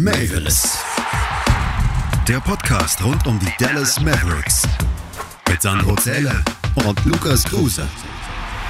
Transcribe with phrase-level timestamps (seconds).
[0.00, 0.78] Mavis.
[2.28, 4.62] Der Podcast rund um die Dallas Mavericks.
[5.50, 6.44] Mit Sandro Zähler
[6.86, 7.82] und Lukas Kruse.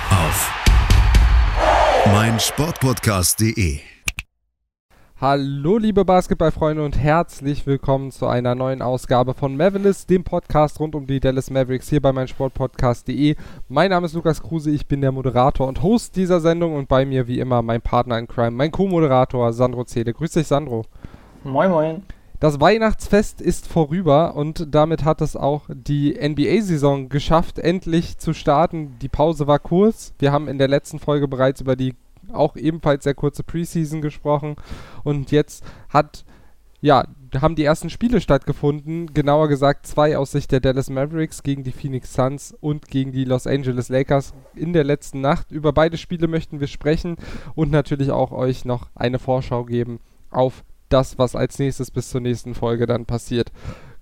[0.09, 0.51] Auf
[2.07, 3.81] meinsportpodcast.de.
[5.21, 10.95] Hallo liebe Basketballfreunde und herzlich willkommen zu einer neuen Ausgabe von Mavericks, dem Podcast rund
[10.95, 13.35] um die Dallas Mavericks hier bei meinsportpodcast.de.
[13.69, 17.05] Mein Name ist Lukas Kruse, ich bin der Moderator und Host dieser Sendung und bei
[17.05, 20.15] mir wie immer mein Partner in Crime, mein Co-Moderator Sandro Zede.
[20.15, 20.87] Grüß dich Sandro.
[21.45, 22.03] Moin moin.
[22.41, 28.97] Das Weihnachtsfest ist vorüber und damit hat es auch die NBA-Saison geschafft, endlich zu starten.
[29.03, 30.15] Die Pause war kurz.
[30.21, 31.97] Wir haben in der letzten Folge bereits über die
[32.33, 34.55] auch ebenfalls sehr kurze Preseason gesprochen.
[35.03, 36.25] Und jetzt hat,
[36.81, 37.05] ja,
[37.41, 39.13] haben die ersten Spiele stattgefunden.
[39.15, 43.25] Genauer gesagt zwei aus Sicht der Dallas Mavericks gegen die Phoenix Suns und gegen die
[43.25, 45.51] Los Angeles Lakers in der letzten Nacht.
[45.51, 47.17] Über beide Spiele möchten wir sprechen
[47.57, 49.99] und natürlich auch euch noch eine Vorschau geben
[50.31, 53.53] auf das, was als nächstes bis zur nächsten Folge dann passiert.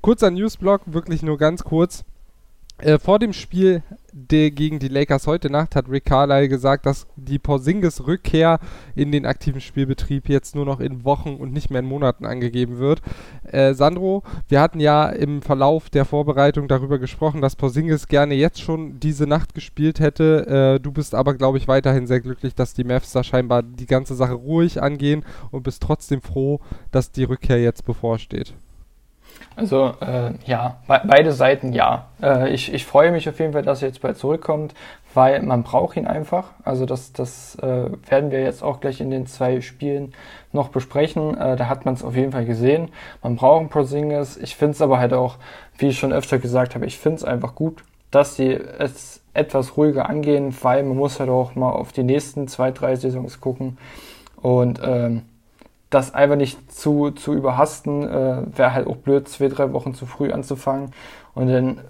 [0.00, 2.04] Kurzer Newsblock, wirklich nur ganz kurz.
[2.79, 3.82] Äh, vor dem Spiel
[4.13, 8.59] de, gegen die Lakers heute Nacht hat Rick Carlisle gesagt, dass die Porzingis Rückkehr
[8.95, 12.79] in den aktiven Spielbetrieb jetzt nur noch in Wochen und nicht mehr in Monaten angegeben
[12.79, 13.01] wird.
[13.45, 18.60] Äh, Sandro, wir hatten ja im Verlauf der Vorbereitung darüber gesprochen, dass Porzingis gerne jetzt
[18.60, 20.77] schon diese Nacht gespielt hätte.
[20.77, 23.87] Äh, du bist aber, glaube ich, weiterhin sehr glücklich, dass die Mavs da scheinbar die
[23.87, 28.55] ganze Sache ruhig angehen und bist trotzdem froh, dass die Rückkehr jetzt bevorsteht.
[29.56, 32.06] Also äh, ja, be beide Seiten ja.
[32.23, 34.74] Äh, ich, ich freue mich auf jeden Fall, dass er jetzt bald zurückkommt,
[35.15, 36.51] weil man braucht ihn einfach.
[36.62, 40.12] Also das, das äh, werden wir jetzt auch gleich in den zwei Spielen
[40.52, 41.37] noch besprechen.
[41.38, 42.90] Äh, da hat man es auf jeden Fall gesehen.
[43.23, 44.37] Man braucht einen Porzingis.
[44.37, 45.37] Ich finde es aber halt auch,
[45.78, 49.76] wie ich schon öfter gesagt habe, ich finde es einfach gut, dass sie es etwas
[49.76, 53.78] ruhiger angehen, weil man muss halt auch mal auf die nächsten zwei, drei Saisons gucken.
[54.40, 55.23] Und ähm,
[55.90, 60.06] das einfach nicht zu, zu überhasten, äh, wäre halt auch blöd, zwei, drei Wochen zu
[60.06, 60.90] früh anzufangen.
[61.34, 61.80] Und dann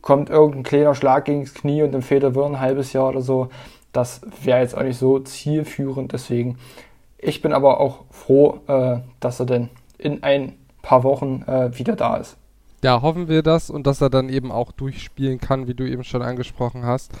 [0.00, 3.20] kommt irgendein kleiner Schlag gegen das Knie und dann fehlt er ein halbes Jahr oder
[3.20, 3.48] so.
[3.92, 6.12] Das wäre jetzt auch nicht so zielführend.
[6.12, 6.58] Deswegen,
[7.18, 11.96] ich bin aber auch froh, äh, dass er denn in ein paar Wochen äh, wieder
[11.96, 12.36] da ist.
[12.84, 16.02] Ja, hoffen wir das und dass er dann eben auch durchspielen kann, wie du eben
[16.02, 17.12] schon angesprochen hast.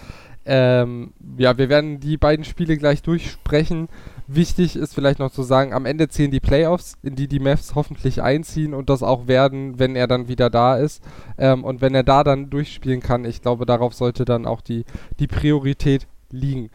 [0.44, 3.88] Ähm, ja, wir werden die beiden Spiele gleich durchsprechen.
[4.34, 7.74] Wichtig ist vielleicht noch zu sagen, am Ende zählen die Playoffs, in die die Mavs
[7.74, 11.02] hoffentlich einziehen und das auch werden, wenn er dann wieder da ist.
[11.36, 14.84] Ähm, und wenn er da dann durchspielen kann, ich glaube, darauf sollte dann auch die,
[15.18, 16.70] die Priorität liegen.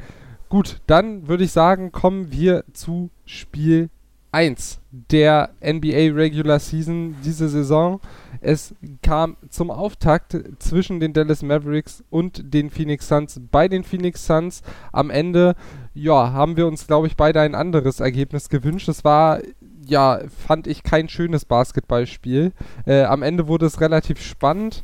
[0.49, 3.89] Gut, dann würde ich sagen, kommen wir zu Spiel
[4.31, 7.99] 1 der NBA Regular Season diese Saison.
[8.41, 13.41] Es kam zum Auftakt zwischen den Dallas Mavericks und den Phoenix Suns.
[13.51, 15.55] Bei den Phoenix Suns am Ende,
[15.97, 18.87] ja, haben wir uns, glaube ich, beide ein anderes Ergebnis gewünscht.
[18.87, 19.39] Es war
[19.85, 22.51] ja, fand ich kein schönes Basketballspiel.
[22.85, 24.83] Äh, am Ende wurde es relativ spannend,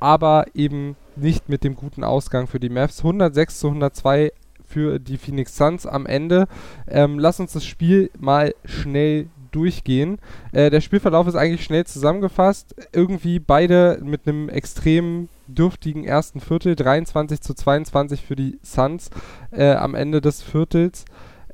[0.00, 2.98] aber eben nicht mit dem guten Ausgang für die Mavs.
[2.98, 4.32] 106 zu 102
[4.64, 6.48] für die Phoenix Suns am Ende.
[6.88, 10.18] Ähm, lass uns das Spiel mal schnell durchgehen.
[10.52, 12.74] Äh, der Spielverlauf ist eigentlich schnell zusammengefasst.
[12.92, 19.10] Irgendwie beide mit einem extrem dürftigen ersten Viertel, 23 zu 22 für die Suns
[19.50, 21.04] äh, am Ende des Viertels.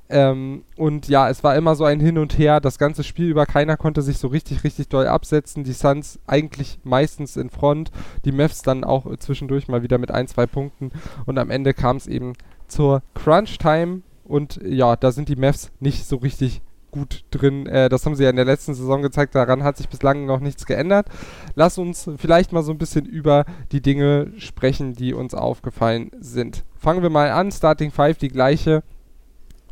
[0.09, 3.45] Ähm, und ja, es war immer so ein Hin und Her, das ganze Spiel über,
[3.45, 5.65] keiner konnte sich so richtig, richtig doll absetzen.
[5.65, 7.91] Die Suns eigentlich meistens in Front,
[8.25, 10.93] die Mavs dann auch zwischendurch mal wieder mit ein, zwei Punkten.
[11.25, 12.35] Und am Ende kam es eben
[12.69, 16.61] zur Crunch Time und ja, da sind die Mavs nicht so richtig
[16.97, 17.67] gut drin.
[17.67, 19.35] Äh, das haben sie ja in der letzten Saison gezeigt.
[19.35, 21.09] Daran hat sich bislang noch nichts geändert.
[21.55, 26.65] Lass uns vielleicht mal so ein bisschen über die Dinge sprechen, die uns aufgefallen sind.
[26.77, 27.53] Fangen wir mal an.
[27.53, 28.83] Starting 5, die gleiche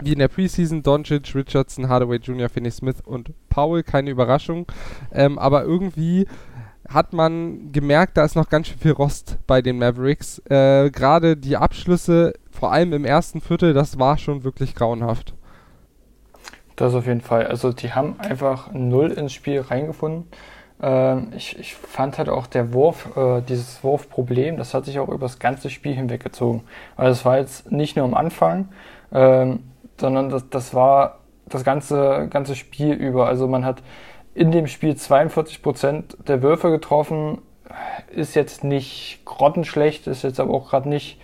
[0.02, 0.82] wie in der Preseason.
[0.82, 3.82] Doncic, Richardson, Hardaway Jr., Finney Smith und Powell.
[3.82, 4.66] Keine Überraschung.
[5.12, 6.26] Ähm, aber irgendwie
[6.86, 10.40] hat man gemerkt, da ist noch ganz schön viel Rost bei den Mavericks.
[10.50, 15.34] Äh, Gerade die Abschlüsse, vor allem im ersten Viertel, das war schon wirklich grauenhaft.
[16.76, 17.46] Das auf jeden Fall.
[17.46, 20.26] Also die haben einfach null ins Spiel reingefunden.
[20.82, 25.08] Ähm, ich, ich fand halt auch der Wurf, äh, dieses Wurfproblem, das hat sich auch
[25.08, 26.62] über das ganze Spiel hinweggezogen.
[26.96, 28.68] Also es war jetzt nicht nur am Anfang,
[29.12, 29.64] ähm,
[30.00, 33.28] sondern das, das war das ganze, ganze Spiel über.
[33.28, 33.82] Also man hat
[34.34, 37.38] in dem Spiel 42 Prozent der Würfe getroffen.
[38.10, 41.20] Ist jetzt nicht grottenschlecht, ist jetzt aber auch gerade nicht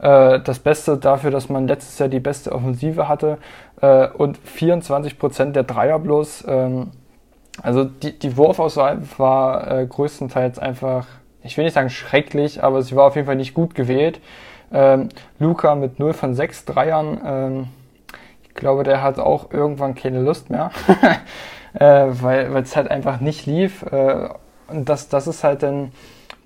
[0.00, 3.38] äh, das Beste dafür, dass man letztes Jahr die beste Offensive hatte.
[3.80, 6.44] Äh, und 24 Prozent der Dreier bloß.
[6.48, 6.90] Ähm,
[7.62, 11.06] also die, die Wurfauswahl war äh, größtenteils einfach,
[11.42, 14.20] ich will nicht sagen schrecklich, aber sie war auf jeden Fall nicht gut gewählt.
[14.72, 15.08] Ähm,
[15.38, 17.20] Luca mit 0 von 6 Dreiern.
[17.24, 17.68] Ähm,
[18.42, 20.70] ich glaube, der hat auch irgendwann keine Lust mehr.
[21.74, 23.82] äh, weil es halt einfach nicht lief.
[23.90, 24.28] Äh,
[24.68, 25.92] und das, das ist halt dann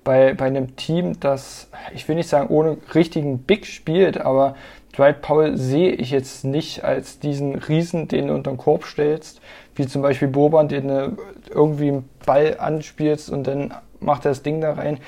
[0.03, 4.55] bei, bei einem Team, das, ich will nicht sagen, ohne richtigen Big spielt, aber
[4.91, 9.41] Dwight Powell sehe ich jetzt nicht als diesen Riesen, den du unter den Korb stellst,
[9.75, 11.17] wie zum Beispiel Boban, den du
[11.49, 14.99] irgendwie einen Ball anspielst und dann macht er das Ding da rein.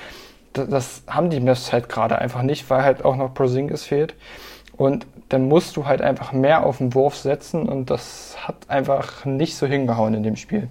[0.52, 4.14] Das, das haben die Mavs halt gerade einfach nicht, weil halt auch noch Prozingis fehlt.
[4.76, 9.24] Und dann musst du halt einfach mehr auf den Wurf setzen und das hat einfach
[9.24, 10.68] nicht so hingehauen in dem Spiel.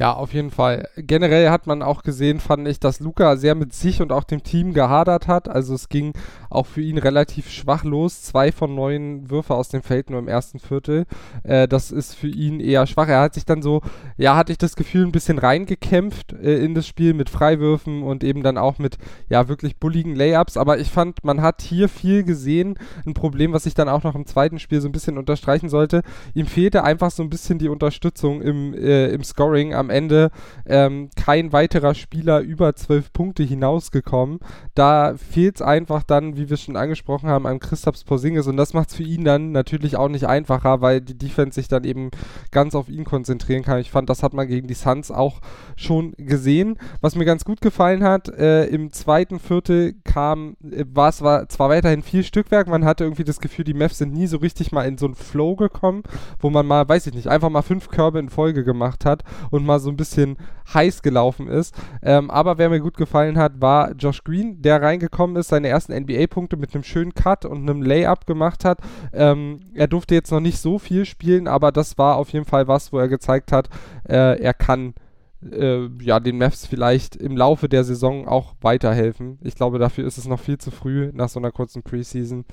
[0.00, 0.88] Ja, auf jeden Fall.
[0.96, 4.44] Generell hat man auch gesehen, fand ich, dass Luca sehr mit sich und auch dem
[4.44, 5.48] Team gehadert hat.
[5.48, 6.12] Also es ging
[6.50, 8.22] auch für ihn relativ schwach los.
[8.22, 11.04] Zwei von neun Würfe aus dem Feld nur im ersten Viertel.
[11.42, 13.08] Äh, das ist für ihn eher schwach.
[13.08, 13.82] Er hat sich dann so,
[14.16, 18.22] ja, hatte ich das Gefühl, ein bisschen reingekämpft äh, in das Spiel mit Freiwürfen und
[18.22, 18.98] eben dann auch mit,
[19.28, 20.56] ja, wirklich bulligen Layups.
[20.56, 22.78] Aber ich fand, man hat hier viel gesehen.
[23.04, 26.02] Ein Problem, was ich dann auch noch im zweiten Spiel so ein bisschen unterstreichen sollte.
[26.34, 30.30] Ihm fehlte einfach so ein bisschen die Unterstützung im, äh, im Scoring am Ende
[30.66, 34.40] ähm, kein weiterer Spieler über zwölf Punkte hinausgekommen.
[34.74, 38.74] Da fehlt es einfach dann, wie wir schon angesprochen haben, an Christaps Porzingis und das
[38.74, 42.10] macht es für ihn dann natürlich auch nicht einfacher, weil die Defense sich dann eben
[42.50, 43.80] ganz auf ihn konzentrieren kann.
[43.80, 45.40] Ich fand, das hat man gegen die Suns auch
[45.76, 46.78] schon gesehen.
[47.00, 51.48] Was mir ganz gut gefallen hat, äh, im zweiten Viertel kam, äh, war es war
[51.48, 54.72] zwar weiterhin viel Stückwerk, man hatte irgendwie das Gefühl, die Mavs sind nie so richtig
[54.72, 56.02] mal in so einen Flow gekommen,
[56.40, 59.64] wo man mal, weiß ich nicht, einfach mal fünf Körbe in Folge gemacht hat und
[59.68, 60.36] mal so ein bisschen
[60.74, 61.74] heiß gelaufen ist.
[62.02, 65.94] Ähm, aber wer mir gut gefallen hat, war Josh Green, der reingekommen ist, seine ersten
[65.94, 68.80] NBA-Punkte mit einem schönen Cut und einem Layup gemacht hat.
[69.12, 72.66] Ähm, er durfte jetzt noch nicht so viel spielen, aber das war auf jeden Fall
[72.66, 73.68] was, wo er gezeigt hat,
[74.08, 74.94] äh, er kann
[75.42, 79.38] äh, ja, den Mavs vielleicht im Laufe der Saison auch weiterhelfen.
[79.42, 82.44] Ich glaube, dafür ist es noch viel zu früh nach so einer kurzen Preseason.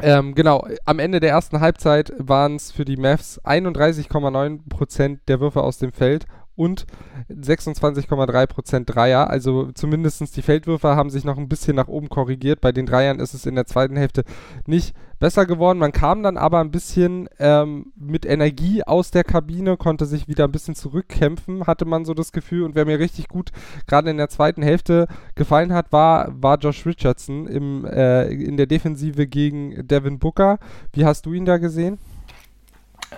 [0.00, 5.62] Ähm, genau, am Ende der ersten Halbzeit waren es für die Mavs 31,9% der Würfe
[5.62, 6.86] aus dem Feld und
[7.30, 9.28] 26,3% Dreier.
[9.28, 12.60] Also zumindest die Feldwürfe haben sich noch ein bisschen nach oben korrigiert.
[12.60, 14.24] Bei den Dreiern ist es in der zweiten Hälfte
[14.66, 15.78] nicht besser geworden.
[15.78, 20.44] Man kam dann aber ein bisschen ähm, mit Energie aus der Kabine, konnte sich wieder
[20.44, 22.62] ein bisschen zurückkämpfen, hatte man so das Gefühl.
[22.62, 23.50] Und wer mir richtig gut
[23.86, 28.66] gerade in der zweiten Hälfte gefallen hat, war, war Josh Richardson im, äh, in der
[28.66, 30.58] Defensive gegen Devin Booker.
[30.92, 31.98] Wie hast du ihn da gesehen?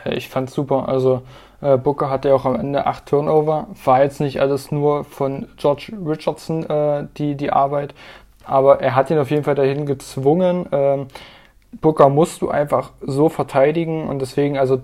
[0.05, 0.89] Ich fand's super.
[0.89, 1.23] Also
[1.61, 3.69] äh, Booker hatte ja auch am Ende acht Turnover.
[3.85, 7.95] War jetzt nicht alles nur von George Richardson äh, die, die Arbeit,
[8.45, 10.67] aber er hat ihn auf jeden Fall dahin gezwungen.
[10.73, 11.07] Ähm,
[11.81, 14.83] Booker musst du einfach so verteidigen und deswegen, also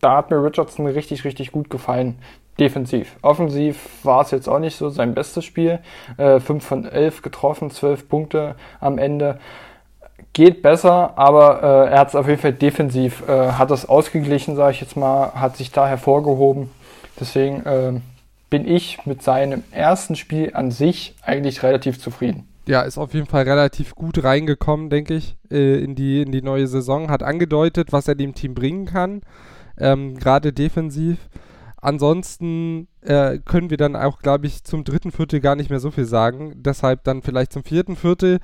[0.00, 2.18] da hat mir Richardson richtig, richtig gut gefallen.
[2.58, 3.16] Defensiv.
[3.22, 5.80] Offensiv war es jetzt auch nicht so sein bestes Spiel.
[6.18, 9.40] Äh, 5 von 11 getroffen, 12 Punkte am Ende
[10.34, 14.56] geht besser, aber äh, er hat es auf jeden Fall defensiv, äh, hat das ausgeglichen,
[14.56, 16.70] sage ich jetzt mal, hat sich da hervorgehoben.
[17.18, 18.00] Deswegen äh,
[18.50, 22.46] bin ich mit seinem ersten Spiel an sich eigentlich relativ zufrieden.
[22.66, 26.42] Ja, ist auf jeden Fall relativ gut reingekommen, denke ich, äh, in, die, in die
[26.42, 27.10] neue Saison.
[27.10, 29.22] Hat angedeutet, was er dem Team bringen kann,
[29.78, 31.18] ähm, gerade defensiv.
[31.76, 35.90] Ansonsten äh, können wir dann auch, glaube ich, zum dritten Viertel gar nicht mehr so
[35.90, 36.54] viel sagen.
[36.56, 38.40] Deshalb dann vielleicht zum vierten Viertel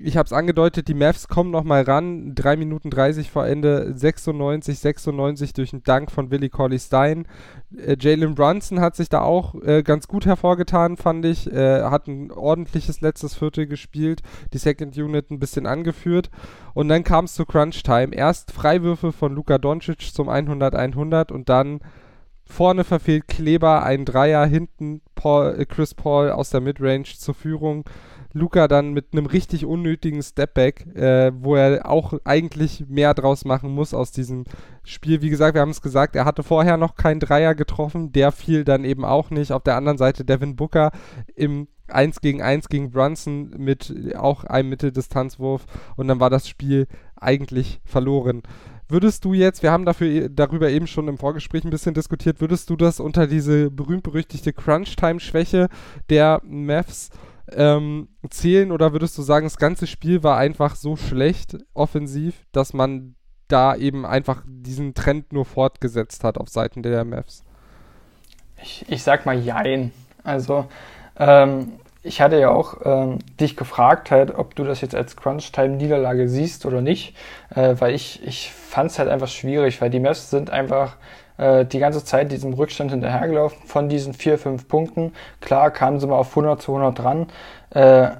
[0.00, 2.34] ich habe es angedeutet, die Mavs kommen nochmal ran.
[2.34, 7.26] 3 Minuten 30 vor Ende, 96, 96 durch einen Dank von Willie Corley Stein.
[7.76, 11.52] Äh, Jalen Brunson hat sich da auch äh, ganz gut hervorgetan, fand ich.
[11.52, 16.30] Äh, hat ein ordentliches letztes Viertel gespielt, die Second Unit ein bisschen angeführt.
[16.74, 18.14] Und dann kam es zu Crunch Time.
[18.14, 21.80] Erst Freiwürfe von Luka Doncic zum 100-100 und dann
[22.48, 27.84] vorne verfehlt Kleber ein Dreier, hinten Paul, äh, Chris Paul aus der Midrange zur Führung.
[28.38, 33.70] Luca dann mit einem richtig unnötigen Stepback, äh, wo er auch eigentlich mehr draus machen
[33.70, 34.44] muss aus diesem
[34.84, 35.22] Spiel.
[35.22, 38.64] Wie gesagt, wir haben es gesagt, er hatte vorher noch keinen Dreier getroffen, der fiel
[38.64, 39.52] dann eben auch nicht.
[39.52, 40.90] Auf der anderen Seite Devin Booker
[41.34, 45.64] im 1 gegen 1 gegen Brunson mit auch einem Mitteldistanzwurf
[45.96, 48.42] und dann war das Spiel eigentlich verloren.
[48.90, 52.70] Würdest du jetzt, wir haben dafür, darüber eben schon im Vorgespräch ein bisschen diskutiert, würdest
[52.70, 55.68] du das unter diese berühmt-berüchtigte Crunch-Time-Schwäche
[56.08, 57.10] der Mavs
[57.52, 62.72] ähm, zählen oder würdest du sagen, das ganze Spiel war einfach so schlecht offensiv, dass
[62.72, 63.14] man
[63.48, 67.44] da eben einfach diesen Trend nur fortgesetzt hat auf Seiten der Mavs?
[68.62, 69.92] Ich, ich sag mal Jein.
[70.22, 70.66] Also,
[71.16, 76.28] ähm, ich hatte ja auch ähm, dich gefragt, halt, ob du das jetzt als Crunch-Time-Niederlage
[76.28, 77.16] siehst oder nicht,
[77.54, 80.96] äh, weil ich, ich fand es halt einfach schwierig, weil die Mavs sind einfach
[81.38, 85.12] äh, die ganze Zeit diesem Rückstand hinterhergelaufen von diesen vier, fünf Punkten.
[85.40, 87.26] Klar kamen sie mal auf 100 zu 100 dran.
[87.70, 88.10] Äh,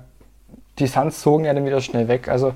[0.78, 2.28] die Suns zogen ja dann wieder schnell weg.
[2.28, 2.52] Also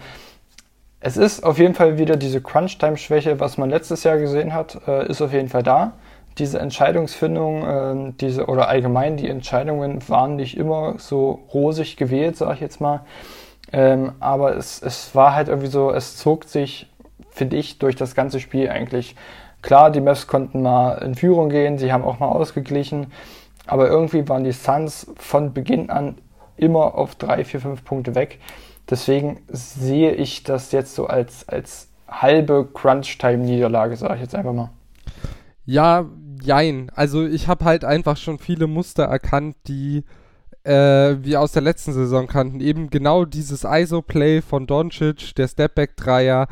[1.01, 5.09] es ist auf jeden Fall wieder diese Crunch-Time-Schwäche, was man letztes Jahr gesehen hat, äh,
[5.09, 5.93] ist auf jeden Fall da.
[6.39, 12.55] diese Entscheidungsfindung, äh, diese oder allgemein die Entscheidungen waren nicht immer so rosig gewählt, sage
[12.55, 13.01] ich jetzt mal.
[13.73, 16.91] Ähm, aber es, es war halt irgendwie so, es zog sich,
[17.31, 19.15] finde ich, durch das ganze Spiel eigentlich.
[19.63, 23.13] Klar, die Mavs konnten mal in Führung gehen, sie haben auch mal ausgeglichen,
[23.67, 26.19] aber irgendwie waren die Suns von Beginn an
[26.57, 28.41] immer auf drei, vier, fünf Punkte weg.
[28.91, 34.71] Deswegen sehe ich das jetzt so als, als halbe Crunch-Time-Niederlage, sage ich jetzt einfach mal.
[35.65, 36.07] Ja,
[36.43, 36.91] jein.
[36.95, 40.05] Also ich habe halt einfach schon viele Muster erkannt, die
[40.65, 42.61] äh, wir aus der letzten Saison kannten.
[42.61, 46.49] Eben genau dieses ISO-Play von Doncic, der Stepback-Dreier,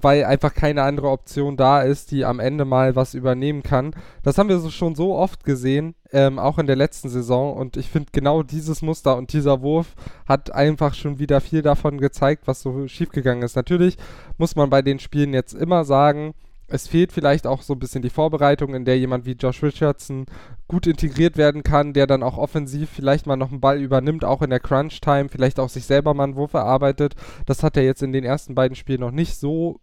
[0.00, 3.94] weil einfach keine andere Option da ist, die am Ende mal was übernehmen kann.
[4.22, 7.56] Das haben wir so schon so oft gesehen, ähm, auch in der letzten Saison.
[7.56, 9.94] Und ich finde genau dieses Muster und dieser Wurf
[10.26, 13.56] hat einfach schon wieder viel davon gezeigt, was so schiefgegangen ist.
[13.56, 13.96] Natürlich
[14.38, 16.34] muss man bei den Spielen jetzt immer sagen,
[16.68, 20.26] es fehlt vielleicht auch so ein bisschen die Vorbereitung, in der jemand wie Josh Richardson
[20.68, 24.42] gut integriert werden kann, der dann auch offensiv vielleicht mal noch einen Ball übernimmt, auch
[24.42, 27.14] in der Crunch-Time, vielleicht auch sich selber mal einen Wurf erarbeitet.
[27.46, 29.80] Das hat er jetzt in den ersten beiden Spielen noch nicht so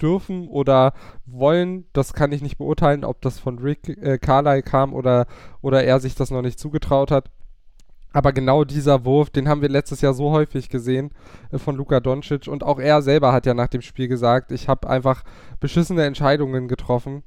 [0.00, 0.92] dürfen oder
[1.24, 1.86] wollen.
[1.92, 5.26] Das kann ich nicht beurteilen, ob das von Rick äh, Carlyle kam oder,
[5.62, 7.30] oder er sich das noch nicht zugetraut hat.
[8.16, 11.10] Aber genau dieser Wurf, den haben wir letztes Jahr so häufig gesehen
[11.52, 12.48] äh, von Luka Doncic.
[12.48, 15.22] Und auch er selber hat ja nach dem Spiel gesagt, ich habe einfach
[15.60, 17.24] beschissene Entscheidungen getroffen,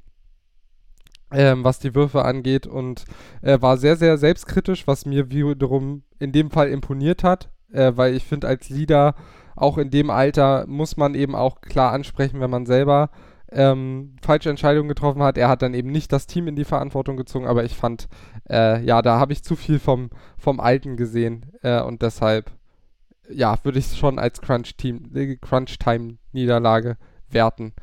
[1.31, 2.65] ähm, was die Würfe angeht.
[2.65, 3.05] Und
[3.43, 8.15] äh, war sehr, sehr selbstkritisch, was mir wiederum in dem Fall imponiert hat, äh, weil
[8.15, 9.13] ich finde, als Leader,
[9.55, 13.11] auch in dem Alter, muss man eben auch klar ansprechen, wenn man selber
[13.51, 15.37] ähm, falsche Entscheidungen getroffen hat.
[15.37, 18.07] Er hat dann eben nicht das Team in die Verantwortung gezogen, aber ich fand,
[18.49, 22.51] äh, ja, da habe ich zu viel vom, vom Alten gesehen äh, und deshalb,
[23.29, 26.97] ja, würde ich es schon als Crunch-Team, äh, Crunch-Time-Niederlage
[27.29, 27.73] werten.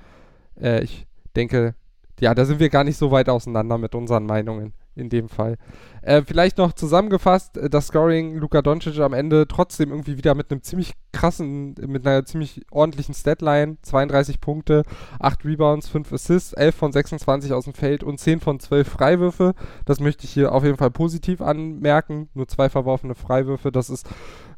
[0.60, 1.74] Äh, ich denke,
[2.20, 5.56] ja, da sind wir gar nicht so weit auseinander mit unseren Meinungen in dem Fall.
[6.02, 10.50] Äh, vielleicht noch zusammengefasst, äh, das Scoring Luka Doncic am Ende trotzdem irgendwie wieder mit
[10.50, 13.78] einem ziemlich krassen, mit einer ziemlich ordentlichen Statline.
[13.82, 14.82] 32 Punkte,
[15.18, 19.54] 8 Rebounds, 5 Assists, 11 von 26 aus dem Feld und 10 von 12 Freiwürfe.
[19.84, 22.28] Das möchte ich hier auf jeden Fall positiv anmerken.
[22.34, 24.06] Nur zwei verworfene Freiwürfe, das ist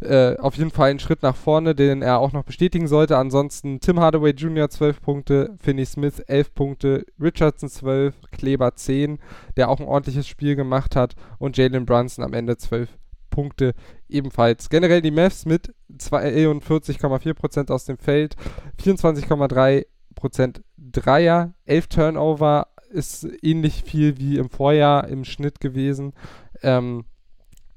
[0.01, 3.17] äh, auf jeden Fall ein Schritt nach vorne, den er auch noch bestätigen sollte.
[3.17, 4.69] Ansonsten Tim Hardaway Jr.
[4.69, 9.19] 12 Punkte, Finney Smith 11 Punkte, Richardson 12, Kleber 10,
[9.57, 12.89] der auch ein ordentliches Spiel gemacht hat und Jalen Brunson am Ende 12
[13.31, 13.75] Punkte
[14.09, 14.69] ebenfalls.
[14.69, 18.37] Generell die Mavs mit 42,4% aus dem Feld,
[18.83, 26.15] 24,3% Dreier, 11 Turnover ist ähnlich viel wie im Vorjahr im Schnitt gewesen.
[26.63, 27.05] Ähm,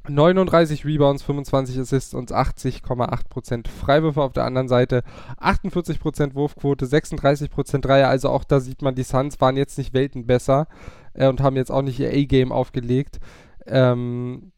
[0.08, 5.04] 39 Rebounds, 25 Assists und 80,8% Freiwürfe auf der anderen Seite.
[5.40, 8.10] 48% Wurfquote, 36% Dreier.
[8.10, 10.68] Also auch da sieht man, die Suns waren jetzt nicht Welten besser
[11.14, 13.20] äh, und haben jetzt auch nicht ihr A-Game aufgelegt.
[13.66, 14.52] Ähm,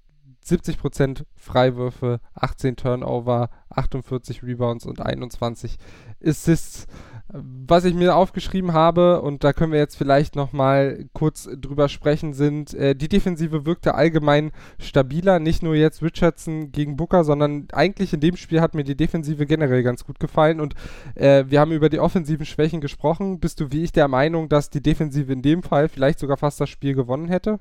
[0.46, 5.78] 70% Freiwürfe, 18 Turnover, 48 Rebounds und 21
[6.24, 6.88] Assists.
[7.36, 12.34] Was ich mir aufgeschrieben habe, und da können wir jetzt vielleicht nochmal kurz drüber sprechen,
[12.34, 15.40] sind, äh, die Defensive wirkte allgemein stabiler.
[15.40, 19.48] Nicht nur jetzt Richardson gegen Booker, sondern eigentlich in dem Spiel hat mir die Defensive
[19.48, 20.62] generell ganz gut gefallen.
[20.62, 20.76] Und
[21.16, 23.40] äh, wir haben über die offensiven Schwächen gesprochen.
[23.40, 26.62] Bist du wie ich der Meinung, dass die Defensive in dem Fall vielleicht sogar fast
[26.62, 27.60] das Spiel gewonnen hätte?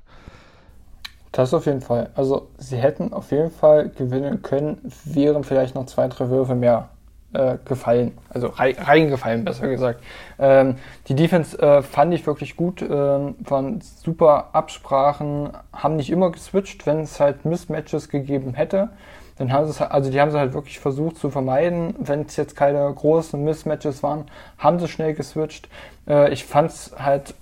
[1.31, 2.11] Das auf jeden Fall.
[2.13, 6.89] Also sie hätten auf jeden Fall gewinnen können, wären vielleicht noch zwei, drei Würfe mehr
[7.33, 10.01] äh, gefallen, also rei reingefallen, besser gesagt.
[10.39, 10.75] Ähm,
[11.07, 16.85] die Defense äh, fand ich wirklich gut, ähm, waren super Absprachen, haben nicht immer geswitcht,
[16.85, 18.89] wenn es halt Mismatches gegeben hätte.
[19.37, 21.95] Dann haben sie also die haben sie halt wirklich versucht zu vermeiden.
[21.97, 24.25] Wenn es jetzt keine großen Mismatches waren,
[24.57, 25.69] haben sie schnell geswitcht.
[26.07, 27.33] Äh, ich fand es halt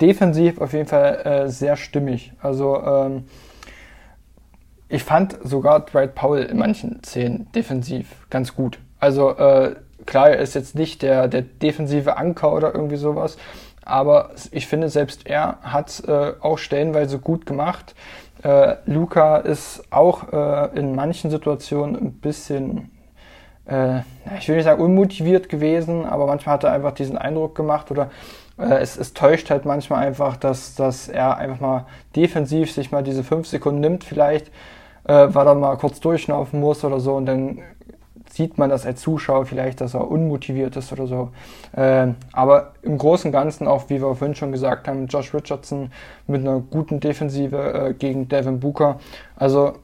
[0.00, 2.32] defensiv auf jeden Fall äh, sehr stimmig.
[2.40, 3.24] Also ähm,
[4.88, 8.78] ich fand sogar Dwight Powell in manchen Szenen defensiv ganz gut.
[9.02, 9.74] Also äh,
[10.06, 13.36] klar, er ist jetzt nicht der, der defensive Anker oder irgendwie sowas,
[13.84, 17.96] aber ich finde, selbst er hat äh, auch stellenweise gut gemacht.
[18.44, 22.92] Äh, Luca ist auch äh, in manchen Situationen ein bisschen,
[23.66, 24.02] äh,
[24.38, 28.08] ich will nicht sagen unmotiviert gewesen, aber manchmal hat er einfach diesen Eindruck gemacht oder
[28.56, 33.02] äh, es, es, täuscht halt manchmal einfach, dass, dass er einfach mal defensiv sich mal
[33.02, 34.46] diese fünf Sekunden nimmt vielleicht,
[35.08, 37.62] äh, weil er mal kurz durchschnaufen muss oder so und dann
[38.32, 41.30] sieht man das als Zuschauer vielleicht, dass er unmotiviert ist oder so.
[41.72, 45.90] Äh, aber im Großen und Ganzen, auch wie wir vorhin schon gesagt haben, Josh Richardson
[46.26, 48.98] mit einer guten Defensive äh, gegen Devin Booker.
[49.36, 49.74] Also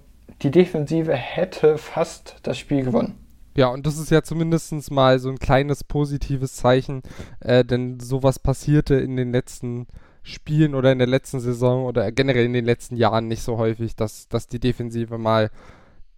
[0.43, 3.15] die Defensive hätte fast das Spiel gewonnen.
[3.57, 7.03] Ja, und das ist ja zumindest mal so ein kleines positives Zeichen,
[7.41, 9.89] äh, denn sowas passierte in den letzten
[10.23, 13.97] Spielen oder in der letzten Saison oder generell in den letzten Jahren nicht so häufig,
[13.97, 15.51] dass, dass die Defensive mal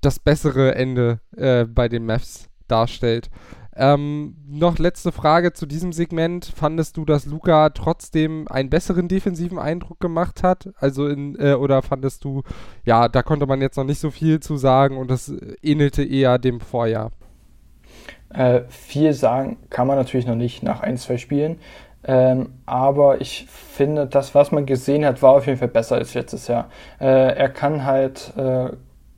[0.01, 3.31] das bessere Ende äh, bei den Mavs darstellt.
[3.77, 6.45] Ähm, noch letzte Frage zu diesem Segment.
[6.45, 10.71] Fandest du, dass Luca trotzdem einen besseren defensiven Eindruck gemacht hat?
[10.79, 12.43] Also in, äh, oder fandest du,
[12.85, 16.39] ja, da konnte man jetzt noch nicht so viel zu sagen und das ähnelte eher
[16.39, 17.13] dem Vorjahr?
[18.35, 21.59] Äh, viel sagen kann man natürlich noch nicht nach ein, zwei Spielen.
[22.03, 26.15] Ähm, aber ich finde, das, was man gesehen hat, war auf jeden Fall besser als
[26.15, 26.71] letztes Jahr.
[26.99, 28.71] Äh, er kann halt äh,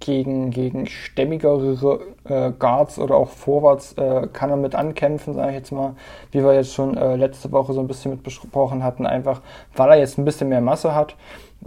[0.04, 5.56] gegen, gegen stämmigere äh, Guards oder auch Vorwärts äh, kann er mit ankämpfen, sage ich
[5.56, 5.94] jetzt mal,
[6.32, 9.40] wie wir jetzt schon äh, letzte Woche so ein bisschen mit besprochen hatten, einfach
[9.74, 11.16] weil er jetzt ein bisschen mehr Masse hat,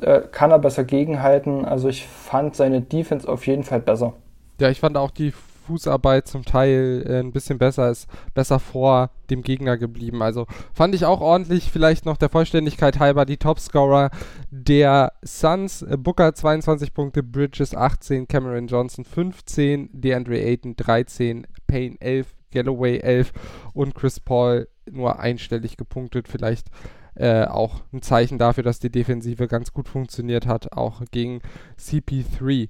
[0.01, 1.65] äh, kann er besser gegenhalten.
[1.65, 4.13] Also ich fand seine Defense auf jeden Fall besser.
[4.59, 5.33] Ja, ich fand auch die
[5.65, 10.21] Fußarbeit zum Teil äh, ein bisschen besser ist, besser vor dem Gegner geblieben.
[10.21, 14.11] Also fand ich auch ordentlich, vielleicht noch der Vollständigkeit halber, die Topscorer
[14.49, 15.81] der Suns.
[15.81, 22.99] Äh, Booker 22 Punkte, Bridges 18, Cameron Johnson 15, DeAndre Ayton 13, Payne 11, Galloway
[22.99, 23.33] 11
[23.73, 26.27] und Chris Paul nur einstellig gepunktet.
[26.27, 26.67] Vielleicht
[27.15, 31.41] äh, auch ein Zeichen dafür, dass die Defensive ganz gut funktioniert hat, auch gegen
[31.79, 32.69] CP3.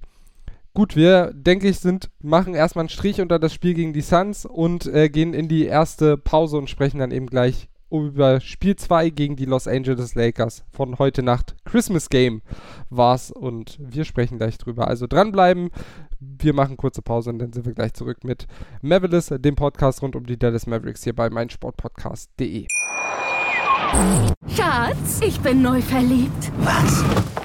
[0.75, 4.45] Gut, wir, denke ich, sind, machen erstmal einen Strich unter das Spiel gegen die Suns
[4.45, 9.09] und äh, gehen in die erste Pause und sprechen dann eben gleich über Spiel 2
[9.11, 11.55] gegen die Los Angeles Lakers von heute Nacht.
[11.63, 12.41] Christmas Game
[12.89, 14.89] war's und wir sprechen gleich drüber.
[14.89, 15.69] Also dranbleiben.
[16.19, 18.45] Wir machen kurze Pause und dann sind wir gleich zurück mit
[18.81, 22.67] Mavericks, dem Podcast rund um die Dallas Mavericks hier bei meinsportpodcast.de.
[24.49, 26.51] Schatz, ich bin neu verliebt.
[26.57, 27.44] Was?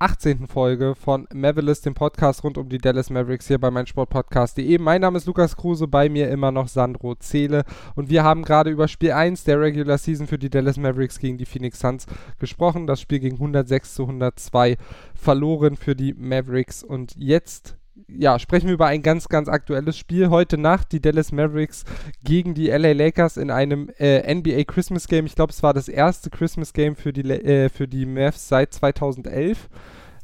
[0.00, 0.46] 18.
[0.46, 4.78] Folge von Mavericks, dem Podcast rund um die Dallas Mavericks hier bei meinsportpodcast.de.
[4.78, 7.64] Mein Name ist Lukas Kruse, bei mir immer noch Sandro Zähle
[7.96, 11.38] und wir haben gerade über Spiel 1 der Regular Season für die Dallas Mavericks gegen
[11.38, 12.06] die Phoenix Suns
[12.38, 12.86] gesprochen.
[12.86, 14.76] Das Spiel ging 106 zu 102
[15.14, 17.77] verloren für die Mavericks und jetzt
[18.08, 20.30] ja, sprechen wir über ein ganz, ganz aktuelles Spiel.
[20.30, 21.84] Heute Nacht die Dallas Mavericks
[22.24, 25.26] gegen die LA Lakers in einem äh, NBA Christmas Game.
[25.26, 28.72] Ich glaube, es war das erste Christmas Game für die, äh, für die Mavs seit
[28.72, 29.68] 2011.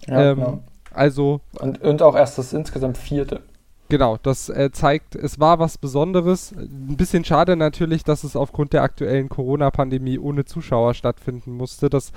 [0.06, 0.64] Ja, ähm, genau.
[0.92, 1.40] Also.
[1.60, 3.42] Und, und auch erst das insgesamt vierte.
[3.90, 6.52] Genau, das äh, zeigt, es war was Besonderes.
[6.52, 11.90] Ein bisschen schade natürlich, dass es aufgrund der aktuellen Corona-Pandemie ohne Zuschauer stattfinden musste.
[11.90, 12.12] Das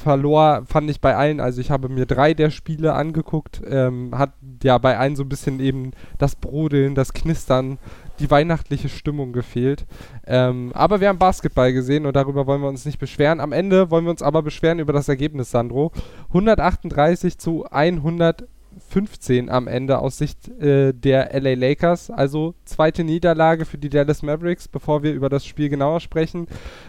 [0.00, 4.32] verlor, fand ich bei allen, also ich habe mir drei der Spiele angeguckt, ähm, hat
[4.62, 7.78] ja bei allen so ein bisschen eben das Brodeln, das Knistern,
[8.18, 9.86] die weihnachtliche Stimmung gefehlt.
[10.26, 13.40] Ähm, aber wir haben Basketball gesehen und darüber wollen wir uns nicht beschweren.
[13.40, 15.92] Am Ende wollen wir uns aber beschweren über das Ergebnis, Sandro.
[16.28, 18.46] 138 zu 100
[18.90, 22.10] 15 am Ende aus Sicht äh, der LA Lakers.
[22.10, 24.66] Also zweite Niederlage für die Dallas Mavericks.
[24.66, 26.48] Bevor wir über das Spiel genauer sprechen,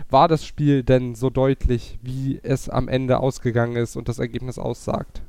[0.09, 4.57] war das Spiel denn so deutlich, wie es am Ende ausgegangen ist und das Ergebnis
[4.57, 5.21] aussagt?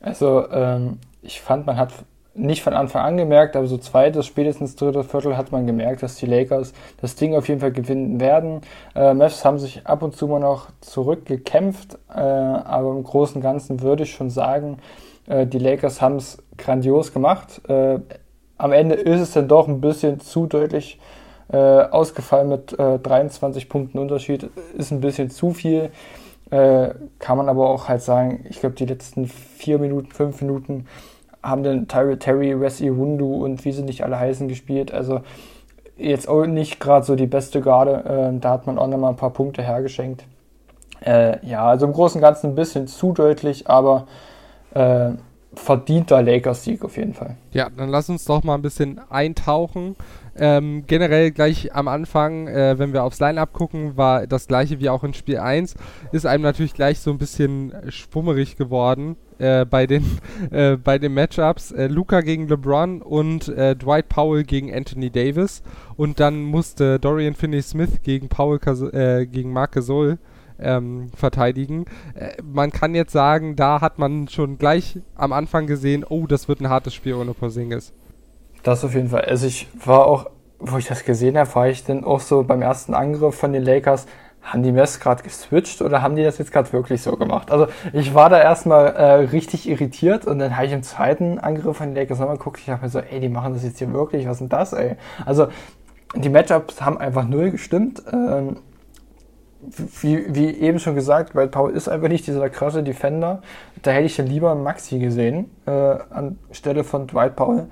[0.00, 1.92] Also ähm, ich fand, man hat
[2.34, 6.16] nicht von Anfang an gemerkt, aber so zweites, spätestens drittes Viertel hat man gemerkt, dass
[6.16, 8.60] die Lakers das Ding auf jeden Fall gewinnen werden.
[8.94, 13.42] Äh, Mavs haben sich ab und zu mal noch zurückgekämpft, äh, aber im Großen und
[13.42, 14.78] Ganzen würde ich schon sagen,
[15.30, 17.62] äh, die Lakers haben es grandios gemacht.
[17.68, 18.00] Äh,
[18.58, 20.98] am Ende ist es dann doch ein bisschen zu deutlich
[21.50, 24.50] äh, ausgefallen mit 23 Punkten Unterschied.
[24.76, 25.90] Ist ein bisschen zu viel.
[26.50, 30.86] kann man aber auch halt sagen, ich glaube, die letzten vier Minuten, fünf Minuten
[31.42, 34.92] haben dann Terry, Terry Wes Iwundu und wie sie nicht alle heißen gespielt.
[34.92, 35.22] Also
[35.96, 38.38] jetzt auch nicht gerade so die beste Garde.
[38.40, 40.24] da hat man auch nochmal ein paar Punkte hergeschenkt.
[41.04, 44.06] ja, also im Großen und Ganzen ein bisschen zu deutlich, aber
[44.74, 45.12] äh,
[45.54, 47.36] verdienter Lakers-Sieg auf jeden Fall.
[47.52, 49.96] Ja, dann lass uns doch mal ein bisschen eintauchen.
[50.36, 54.88] Ähm, generell gleich am Anfang, äh, wenn wir aufs Line-Up gucken, war das gleiche wie
[54.88, 55.74] auch in Spiel 1.
[56.12, 60.04] Ist einem natürlich gleich so ein bisschen schwummerig geworden äh, bei, den,
[60.52, 61.72] äh, den Matchups.
[61.72, 65.62] Äh, Luca gegen LeBron und äh, Dwight Powell gegen Anthony Davis.
[65.96, 68.60] Und dann musste Dorian Finney-Smith gegen, Powell,
[68.94, 70.18] äh, gegen Marc Gasol
[70.60, 71.86] ähm, verteidigen.
[72.14, 76.48] Äh, man kann jetzt sagen, da hat man schon gleich am Anfang gesehen, oh, das
[76.48, 77.92] wird ein hartes Spiel ohne Porzingis.
[78.62, 79.22] Das auf jeden Fall.
[79.22, 82.62] Also ich war auch, wo ich das gesehen habe, war ich dann auch so beim
[82.62, 84.06] ersten Angriff von den Lakers,
[84.42, 87.50] haben die Mess gerade geswitcht oder haben die das jetzt gerade wirklich so gemacht?
[87.50, 91.76] Also ich war da erstmal äh, richtig irritiert und dann habe ich im zweiten Angriff
[91.76, 92.60] von den Lakers nochmal geguckt.
[92.60, 94.96] Ich habe mir so, ey, die machen das jetzt hier wirklich, was denn das, ey?
[95.26, 95.48] Also
[96.14, 98.02] die Matchups haben einfach null gestimmt.
[98.12, 98.56] Ähm,
[99.62, 103.42] wie, wie eben schon gesagt, weil Paul ist einfach nicht dieser krasse Defender.
[103.82, 107.66] Da hätte ich ja lieber Maxi gesehen, äh, anstelle von Dwight Powell.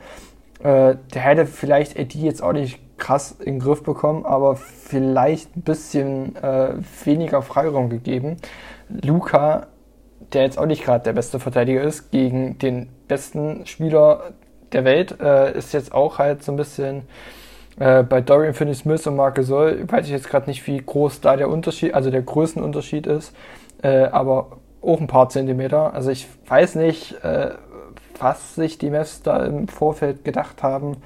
[0.60, 5.56] Äh, der hätte vielleicht Eddie jetzt auch nicht krass in den Griff bekommen, aber vielleicht
[5.56, 6.74] ein bisschen äh,
[7.04, 8.36] weniger Freiraum gegeben.
[8.88, 9.68] Luca,
[10.32, 14.32] der jetzt auch nicht gerade der beste Verteidiger ist, gegen den besten Spieler
[14.72, 17.02] der Welt, äh, ist jetzt auch halt so ein bisschen
[17.78, 21.36] äh, bei Dorian Finney-Smith und Marc Gasol, weiß ich jetzt gerade nicht, wie groß da
[21.36, 23.34] der Unterschied, also der Größenunterschied ist,
[23.82, 25.94] äh, aber auch ein paar Zentimeter.
[25.94, 27.50] Also ich weiß nicht, äh,
[28.18, 30.96] was sich die Mess da im Vorfeld gedacht haben,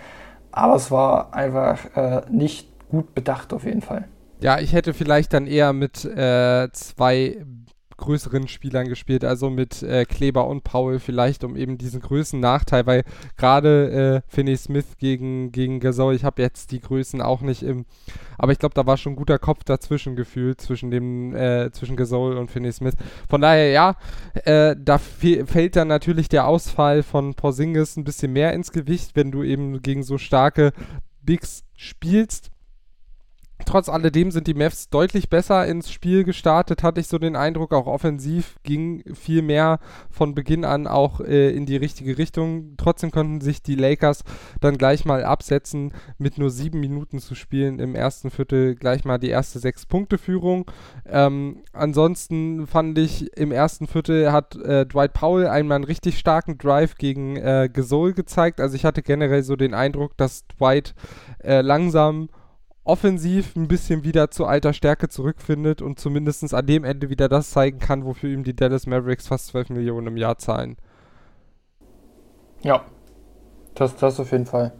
[0.50, 4.04] aber es war einfach äh, nicht gut bedacht auf jeden Fall.
[4.40, 7.38] Ja, ich hätte vielleicht dann eher mit äh, zwei
[8.02, 13.04] größeren Spielern gespielt, also mit äh, Kleber und Paul vielleicht um eben diesen Größennachteil, weil
[13.36, 17.86] gerade äh, Finney Smith gegen, gegen Gasol, ich habe jetzt die Größen auch nicht im,
[18.38, 21.96] aber ich glaube, da war schon ein guter Kopf dazwischen gefühlt, zwischen dem, äh, zwischen
[21.96, 22.94] Gasol und Finney Smith.
[23.28, 23.96] Von daher, ja,
[24.44, 29.30] äh, da fällt dann natürlich der Ausfall von Porzingis ein bisschen mehr ins Gewicht, wenn
[29.30, 30.72] du eben gegen so starke
[31.22, 32.51] Bigs spielst
[33.64, 37.72] Trotz alledem sind die Mavs deutlich besser ins Spiel gestartet, hatte ich so den Eindruck.
[37.72, 39.78] Auch offensiv ging viel mehr
[40.10, 42.74] von Beginn an auch äh, in die richtige Richtung.
[42.76, 44.24] Trotzdem konnten sich die Lakers
[44.60, 49.18] dann gleich mal absetzen, mit nur sieben Minuten zu spielen im ersten Viertel gleich mal
[49.18, 50.70] die erste Sechs-Punkte-Führung.
[51.06, 56.58] Ähm, ansonsten fand ich, im ersten Viertel hat äh, Dwight Powell einmal einen richtig starken
[56.58, 58.60] Drive gegen äh, Gasol gezeigt.
[58.60, 60.94] Also ich hatte generell so den Eindruck, dass Dwight
[61.42, 62.28] äh, langsam
[62.84, 67.50] offensiv ein bisschen wieder zu alter Stärke zurückfindet und zumindest an dem Ende wieder das
[67.50, 70.76] zeigen kann, wofür ihm die Dallas Mavericks fast 12 Millionen im Jahr zahlen.
[72.62, 72.84] Ja,
[73.74, 74.72] das, das auf jeden Fall.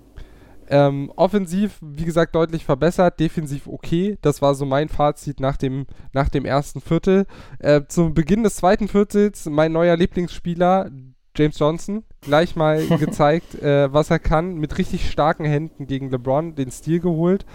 [0.69, 4.17] Ähm, offensiv, wie gesagt, deutlich verbessert, defensiv okay.
[4.23, 7.27] Das war so mein Fazit nach dem, nach dem ersten Viertel.
[7.59, 10.91] Äh, zum Beginn des zweiten Viertels mein neuer Lieblingsspieler,
[11.35, 16.55] James Johnson, gleich mal gezeigt, äh, was er kann, mit richtig starken Händen gegen LeBron
[16.55, 17.47] den Stil geholt.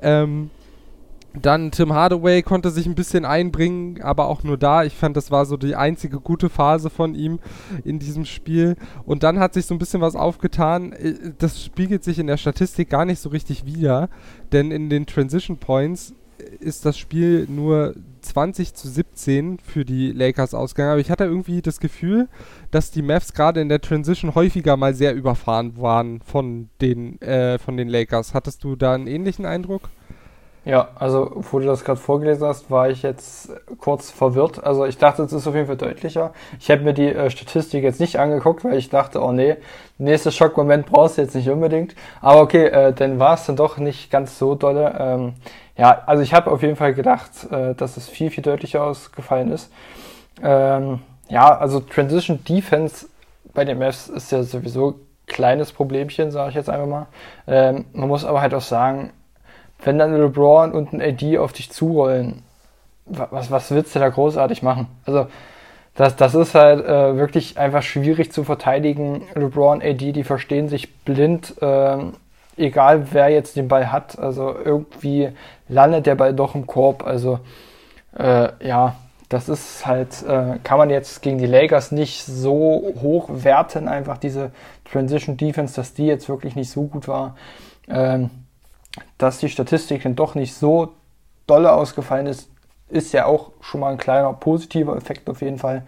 [0.00, 0.50] Ähm,
[1.40, 4.84] dann Tim Hardaway konnte sich ein bisschen einbringen, aber auch nur da.
[4.84, 7.40] Ich fand, das war so die einzige gute Phase von ihm
[7.84, 8.76] in diesem Spiel.
[9.04, 10.92] Und dann hat sich so ein bisschen was aufgetan.
[10.92, 14.08] Äh, das spiegelt sich in der Statistik gar nicht so richtig wider,
[14.52, 16.14] denn in den Transition Points
[16.60, 20.92] ist das Spiel nur 20 zu 17 für die Lakers ausgegangen.
[20.92, 22.28] Aber ich hatte irgendwie das Gefühl,
[22.70, 27.58] dass die Mavs gerade in der Transition häufiger mal sehr überfahren waren von den, äh,
[27.58, 28.34] von den Lakers.
[28.34, 29.88] Hattest du da einen ähnlichen Eindruck?
[30.66, 34.64] Ja, also wo du das gerade vorgelesen hast, war ich jetzt kurz verwirrt.
[34.64, 36.32] Also ich dachte, es ist auf jeden Fall deutlicher.
[36.58, 39.58] Ich habe mir die äh, Statistik jetzt nicht angeguckt, weil ich dachte, oh nee,
[39.98, 41.94] nächster Schockmoment brauchst du jetzt nicht unbedingt.
[42.20, 44.96] Aber okay, äh, dann war es dann doch nicht ganz so dolle.
[44.98, 45.34] Ähm,
[45.76, 49.52] ja, also ich habe auf jeden Fall gedacht, äh, dass es viel, viel deutlicher ausgefallen
[49.52, 49.70] ist.
[50.42, 53.06] Ähm, ja, also Transition Defense
[53.52, 57.06] bei den Mavs ist ja sowieso kleines Problemchen, sage ich jetzt einfach mal.
[57.46, 59.12] Ähm, man muss aber halt auch sagen,
[59.84, 62.42] wenn dann LeBron und ein AD auf dich zurollen,
[63.04, 64.88] was, was willst du da großartig machen?
[65.04, 65.26] Also,
[65.94, 69.22] das, das ist halt äh, wirklich einfach schwierig zu verteidigen.
[69.34, 71.96] LeBron, AD, die verstehen sich blind, äh,
[72.56, 74.18] egal wer jetzt den Ball hat.
[74.18, 75.30] Also irgendwie
[75.68, 77.06] landet der Ball doch im Korb.
[77.06, 77.40] Also
[78.18, 78.96] äh, ja,
[79.28, 84.18] das ist halt, äh, kann man jetzt gegen die Lakers nicht so hoch werten, einfach
[84.18, 84.52] diese
[84.84, 87.36] Transition Defense, dass die jetzt wirklich nicht so gut war.
[87.88, 88.30] Ähm,
[89.18, 90.92] dass die Statistik dann doch nicht so
[91.46, 92.48] dolle ausgefallen ist,
[92.88, 95.82] ist ja auch schon mal ein kleiner positiver Effekt auf jeden Fall.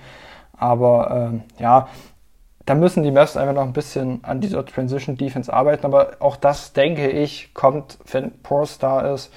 [0.57, 1.89] Aber ähm, ja,
[2.69, 5.87] da müssen die Mavs einfach noch ein bisschen an dieser Transition Defense arbeiten.
[5.87, 9.33] Aber auch das, denke ich, kommt, wenn Porce da ist.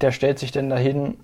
[0.00, 1.18] Der stellt sich denn dahin,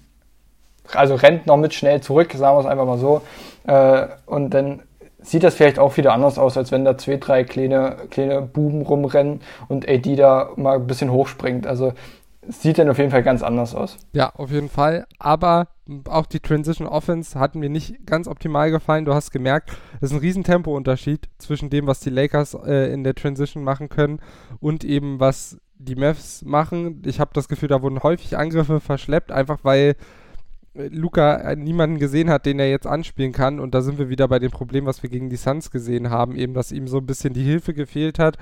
[0.93, 3.23] also rennt noch mit schnell zurück, sagen wir es einfach mal so.
[3.65, 4.83] Äh, und dann
[5.21, 8.83] sieht das vielleicht auch wieder anders aus, als wenn da zwei, drei kleine, kleine Buben
[8.83, 11.65] rumrennen und AD da mal ein bisschen hochspringt.
[11.65, 11.93] Also
[12.49, 13.99] sieht dann auf jeden Fall ganz anders aus.
[14.13, 15.07] Ja, auf jeden Fall.
[15.21, 15.69] Aber
[16.09, 19.05] auch die Transition Offense hat mir nicht ganz optimal gefallen.
[19.05, 23.05] Du hast gemerkt, es ist ein riesen Tempo-Unterschied zwischen dem, was die Lakers äh, in
[23.05, 24.21] der Transition machen können
[24.61, 27.03] und eben was die Mavs machen.
[27.07, 29.97] Ich habe das Gefühl, da wurden häufig Angriffe verschleppt, einfach weil
[30.75, 33.59] Luca äh, niemanden gesehen hat, den er jetzt anspielen kann.
[33.59, 36.37] Und da sind wir wieder bei dem Problem, was wir gegen die Suns gesehen haben,
[36.37, 38.37] eben, dass ihm so ein bisschen die Hilfe gefehlt hat.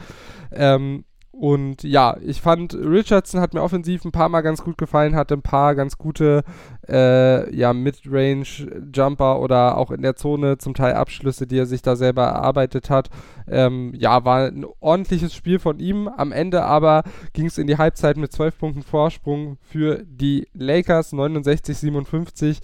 [0.52, 1.04] Ähm,
[1.38, 5.34] und ja, ich fand, Richardson hat mir offensiv ein paar Mal ganz gut gefallen, hatte
[5.34, 6.42] ein paar ganz gute
[6.88, 11.94] äh, ja, Mid-Range-Jumper oder auch in der Zone zum Teil Abschlüsse, die er sich da
[11.94, 13.10] selber erarbeitet hat.
[13.46, 16.08] Ähm, ja, war ein ordentliches Spiel von ihm.
[16.08, 21.12] Am Ende aber ging es in die Halbzeit mit 12 Punkten Vorsprung für die Lakers,
[21.12, 22.58] 69-57.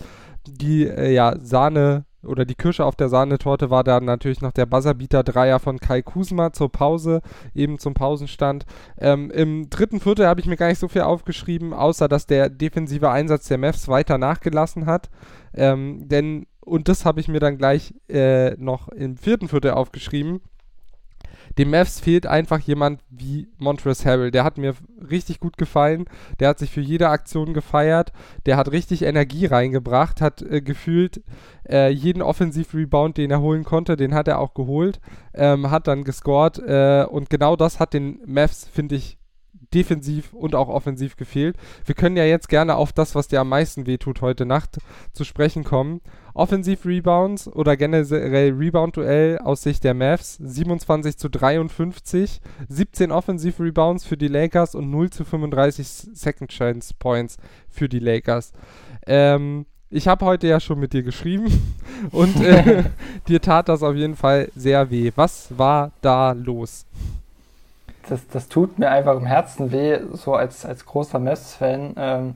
[0.49, 4.67] Die äh, ja, Sahne oder die Kirsche auf der Sahnetorte war dann natürlich noch der
[4.67, 7.21] Buzzerbeater-Dreier von Kai Kusma zur Pause,
[7.55, 8.67] eben zum Pausenstand.
[8.99, 12.49] Ähm, Im dritten Viertel habe ich mir gar nicht so viel aufgeschrieben, außer dass der
[12.49, 15.11] defensive Einsatz der Mavs weiter nachgelassen hat.
[15.55, 20.41] Ähm, denn, und das habe ich mir dann gleich äh, noch im vierten Viertel aufgeschrieben
[21.59, 24.31] dem Mavs fehlt einfach jemand wie Montrezl Harrell.
[24.31, 24.75] Der hat mir
[25.11, 26.07] richtig gut gefallen.
[26.41, 28.13] Der hat sich für jede Aktion gefeiert.
[28.47, 31.23] Der hat richtig Energie reingebracht, hat äh, gefühlt
[31.69, 35.01] äh, jeden Offensiv-Rebound, den er holen konnte, den hat er auch geholt,
[35.33, 39.19] ähm, hat dann gescored äh, und genau das hat den Mavs, finde ich,
[39.75, 41.57] defensiv und auch offensiv gefehlt.
[41.85, 44.79] Wir können ja jetzt gerne auf das, was dir am meisten wehtut heute Nacht,
[45.13, 46.01] zu sprechen kommen.
[46.35, 54.29] Offensiv-Rebounds oder generell Rebound-Duell aus Sicht der Mavs 27 zu 53, 17 Offensiv-Rebounds für die
[54.29, 57.37] Lakers und 0 zu 35 Second Chance Points
[57.69, 58.53] für die Lakers.
[59.07, 61.47] Ähm, ich habe heute ja schon mit dir geschrieben
[62.11, 62.83] und äh,
[63.29, 65.13] dir tat das auf jeden Fall sehr weh.
[65.15, 66.85] Was war da los?
[68.09, 71.95] Das, das tut mir einfach im Herzen weh, so als, als großer Mess-Fan.
[71.97, 72.35] Ähm,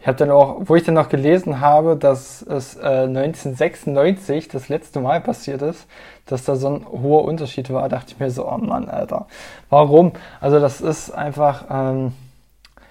[0.00, 4.70] ich habe dann auch, wo ich dann noch gelesen habe, dass es äh, 1996 das
[4.70, 5.86] letzte Mal passiert ist,
[6.24, 9.26] dass da so ein hoher Unterschied war, dachte ich mir so, oh Mann, Alter,
[9.68, 10.12] warum?
[10.40, 12.14] Also das ist einfach, ähm,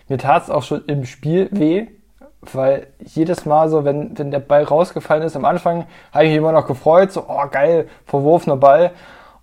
[0.07, 1.87] mir tat es auch schon im Spiel weh,
[2.41, 6.37] weil jedes Mal so, wenn, wenn der Ball rausgefallen ist, am Anfang habe ich mich
[6.37, 8.91] immer noch gefreut, so, oh geil, verworfener Ball.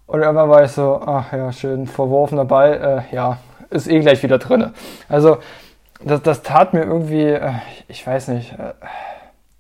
[0.07, 3.39] Und irgendwann war ich so, ach ja, schön, verworfener Ball, äh, ja,
[3.71, 4.73] ist eh gleich wieder drinne.
[5.09, 5.39] Also,
[6.05, 7.53] das, das tat mir irgendwie, äh,
[7.89, 8.75] ich weiß nicht, äh,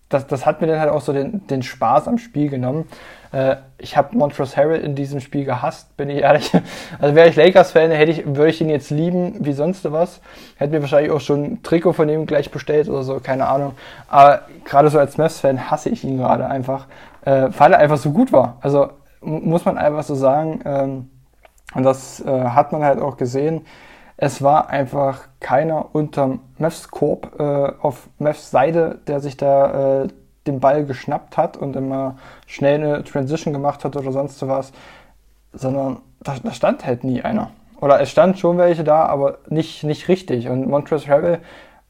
[0.08, 2.86] das, das hat mir dann halt auch so den, den Spaß am Spiel genommen.
[3.32, 6.52] Äh, ich habe Montrezl Harrell in diesem Spiel gehasst, bin ich ehrlich.
[7.00, 10.20] Also wäre ich Lakers-Fan, hätte ich, würde ich ihn jetzt lieben wie sonst was.
[10.56, 13.74] Hätte mir wahrscheinlich auch schon ein Trikot von ihm gleich bestellt oder so, keine Ahnung.
[14.08, 16.86] Aber gerade so als Mavs-Fan hasse ich ihn gerade einfach,
[17.24, 18.58] äh, weil er einfach so gut war.
[18.60, 18.90] Also
[19.26, 21.10] muss man einfach so sagen, ähm,
[21.74, 23.66] und das äh, hat man halt auch gesehen,
[24.16, 30.08] es war einfach keiner unterm Mavs Korb äh, auf Mavs Seite, der sich da äh,
[30.46, 34.72] den Ball geschnappt hat und immer schnell eine Transition gemacht hat oder sonst was,
[35.52, 37.50] sondern da, da stand halt nie einer.
[37.80, 40.48] Oder es stand schon welche da, aber nicht, nicht richtig.
[40.48, 41.40] Und Montrezl Harrell,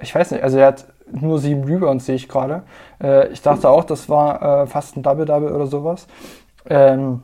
[0.01, 2.64] ich weiß nicht, also er hat nur sieben Rebounds, sehe ich gerade.
[3.01, 6.09] Äh, ich dachte auch, das war äh, fast ein Double-Double oder sowas.
[6.68, 7.22] Ähm,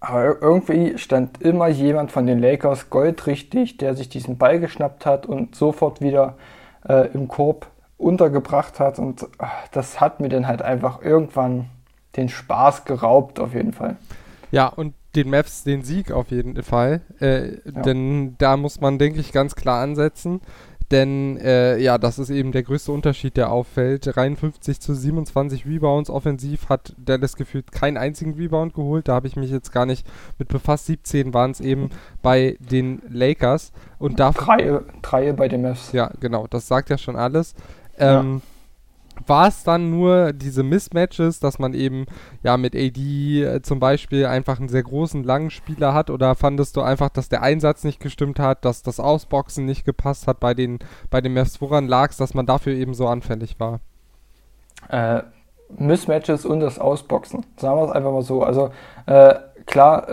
[0.00, 5.26] aber irgendwie stand immer jemand von den Lakers goldrichtig, der sich diesen Ball geschnappt hat
[5.26, 6.36] und sofort wieder
[6.88, 7.66] äh, im Korb
[7.98, 8.98] untergebracht hat.
[8.98, 11.66] Und ach, das hat mir dann halt einfach irgendwann
[12.16, 13.96] den Spaß geraubt, auf jeden Fall.
[14.50, 17.02] Ja, und den Mavs den Sieg auf jeden Fall.
[17.20, 17.82] Äh, ja.
[17.82, 20.40] Denn da muss man, denke ich, ganz klar ansetzen.
[20.90, 24.14] Denn äh, ja, das ist eben der größte Unterschied, der auffällt.
[24.14, 29.06] 53 zu 27 Rebounds offensiv hat Dallas gefühlt keinen einzigen Rebound geholt.
[29.06, 30.06] Da habe ich mich jetzt gar nicht
[30.38, 30.86] mit befasst.
[30.86, 31.90] 17 waren es eben
[32.22, 33.72] bei den Lakers.
[33.98, 35.92] Und drei, drei bei den Mavs.
[35.92, 36.46] Ja, genau.
[36.48, 37.54] Das sagt ja schon alles.
[37.98, 38.49] Ähm, ja
[39.26, 42.06] war es dann nur diese Mismatches, dass man eben
[42.42, 46.76] ja mit AD äh, zum Beispiel einfach einen sehr großen, langen Spieler hat oder fandest
[46.76, 50.54] du einfach, dass der Einsatz nicht gestimmt hat, dass das Ausboxen nicht gepasst hat bei
[50.54, 50.78] den,
[51.10, 51.60] bei den Mavs?
[51.60, 53.80] Woran lag es, dass man dafür eben so anfällig war?
[54.88, 55.22] Äh,
[55.76, 57.46] Mismatches und das Ausboxen.
[57.56, 58.42] Sagen wir es einfach mal so.
[58.42, 58.70] Also
[59.06, 59.34] äh,
[59.66, 60.08] klar,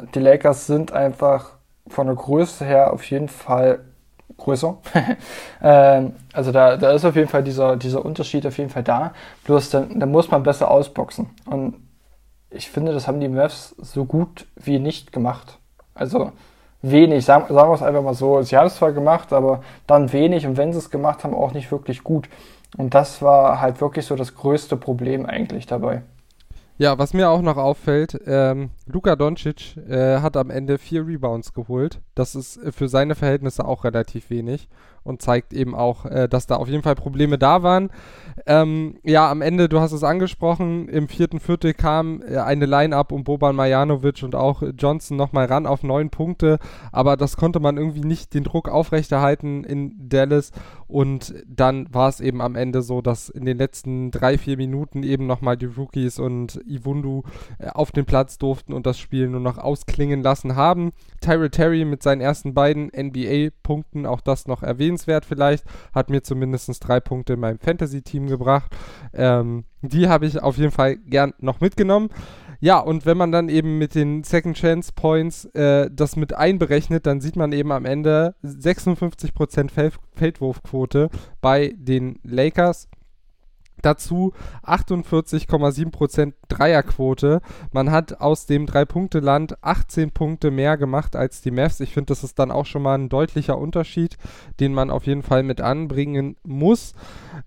[0.00, 1.52] äh, die Lakers sind einfach
[1.88, 3.80] von der Größe her auf jeden Fall
[4.38, 4.78] größer.
[5.62, 9.12] ähm, also da, da ist auf jeden Fall dieser, dieser Unterschied auf jeden Fall da.
[9.44, 11.28] Bloß dann, dann muss man besser ausboxen.
[11.44, 11.74] Und
[12.50, 15.58] ich finde, das haben die Mavs so gut wie nicht gemacht.
[15.94, 16.32] Also
[16.80, 18.40] wenig, sagen, sagen wir es einfach mal so.
[18.42, 21.52] Sie haben es zwar gemacht, aber dann wenig und wenn sie es gemacht haben, auch
[21.52, 22.28] nicht wirklich gut.
[22.76, 26.02] Und das war halt wirklich so das größte Problem eigentlich dabei.
[26.80, 31.52] Ja, was mir auch noch auffällt, ähm, Luka Doncic äh, hat am Ende vier Rebounds
[31.52, 32.00] geholt.
[32.14, 34.68] Das ist für seine Verhältnisse auch relativ wenig.
[35.08, 37.90] und zeigt eben auch, äh, dass da auf jeden Fall Probleme da waren.
[38.46, 43.10] Ähm, ja, am Ende, du hast es angesprochen, im vierten Viertel kam äh, eine Line-Up
[43.10, 46.58] um Boban Marjanovic und auch Johnson nochmal ran auf neun Punkte,
[46.92, 50.52] aber das konnte man irgendwie nicht den Druck aufrechterhalten in Dallas
[50.86, 55.02] und dann war es eben am Ende so, dass in den letzten drei, vier Minuten
[55.02, 57.22] eben nochmal die Rookies und Iwundu
[57.58, 60.92] äh, auf den Platz durften und das Spiel nur noch ausklingen lassen haben.
[61.20, 66.68] Tyrell Terry mit seinen ersten beiden NBA-Punkten, auch das noch erwähnenswert vielleicht, hat mir zumindest
[66.86, 68.76] drei Punkte in meinem Fantasy-Team gebracht.
[69.12, 72.10] Ähm, die habe ich auf jeden Fall gern noch mitgenommen.
[72.60, 77.06] Ja, und wenn man dann eben mit den Second Chance Points äh, das mit einberechnet,
[77.06, 82.88] dann sieht man eben am Ende 56% Fel Feldwurfquote bei den Lakers.
[83.82, 84.32] Dazu
[84.64, 87.40] 48,7% Dreierquote.
[87.72, 91.80] Man hat aus dem Drei-Punkte-Land 18 Punkte mehr gemacht als die Mavs.
[91.80, 94.16] Ich finde, das ist dann auch schon mal ein deutlicher Unterschied,
[94.60, 96.94] den man auf jeden Fall mit anbringen muss.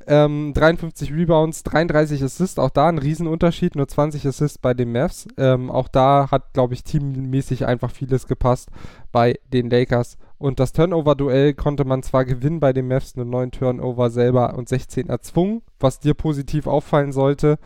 [0.08, 5.28] Ähm, 53 Rebounds, 33 Assists, auch da ein Riesenunterschied, nur 20 Assists bei den Mavs.
[5.38, 8.70] Ähm, auch da hat, glaube ich, teammäßig einfach vieles gepasst
[9.12, 13.52] bei den Lakers und das Turnover-Duell konnte man zwar gewinnen bei den Mavs, nur 9
[13.52, 17.60] Turnover selber und 16 erzwungen, was dir positiv auffallen sollte,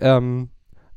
[0.00, 0.48] ähm,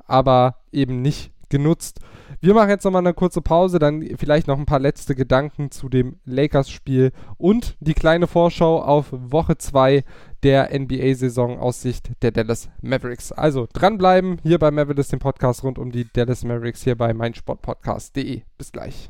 [0.06, 2.00] aber eben nicht genutzt.
[2.40, 5.90] Wir machen jetzt nochmal eine kurze Pause, dann vielleicht noch ein paar letzte Gedanken zu
[5.90, 10.04] dem Lakers-Spiel und die kleine Vorschau auf Woche 2
[10.44, 13.34] der NBA-Saison aus Sicht der Dallas Mavericks.
[13.34, 18.44] Also dranbleiben hier bei Mavericks, dem Podcast rund um die Dallas Mavericks hier bei meinsportpodcast.de.
[18.58, 19.10] Bis gleich.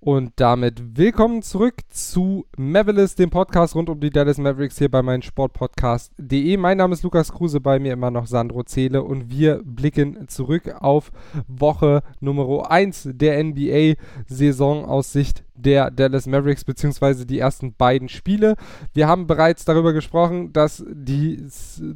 [0.00, 5.02] Und damit willkommen zurück zu Mavericks, dem Podcast rund um die Dallas Mavericks hier bei
[5.02, 6.56] meinem Sportpodcast.de.
[6.56, 10.72] Mein Name ist Lukas Kruse, bei mir immer noch Sandro Zähle und wir blicken zurück
[10.78, 11.10] auf
[11.48, 18.54] Woche Nummer 1 der NBA-Saison aus Sicht der Dallas Mavericks beziehungsweise die ersten beiden Spiele.
[18.94, 21.44] Wir haben bereits darüber gesprochen, dass die,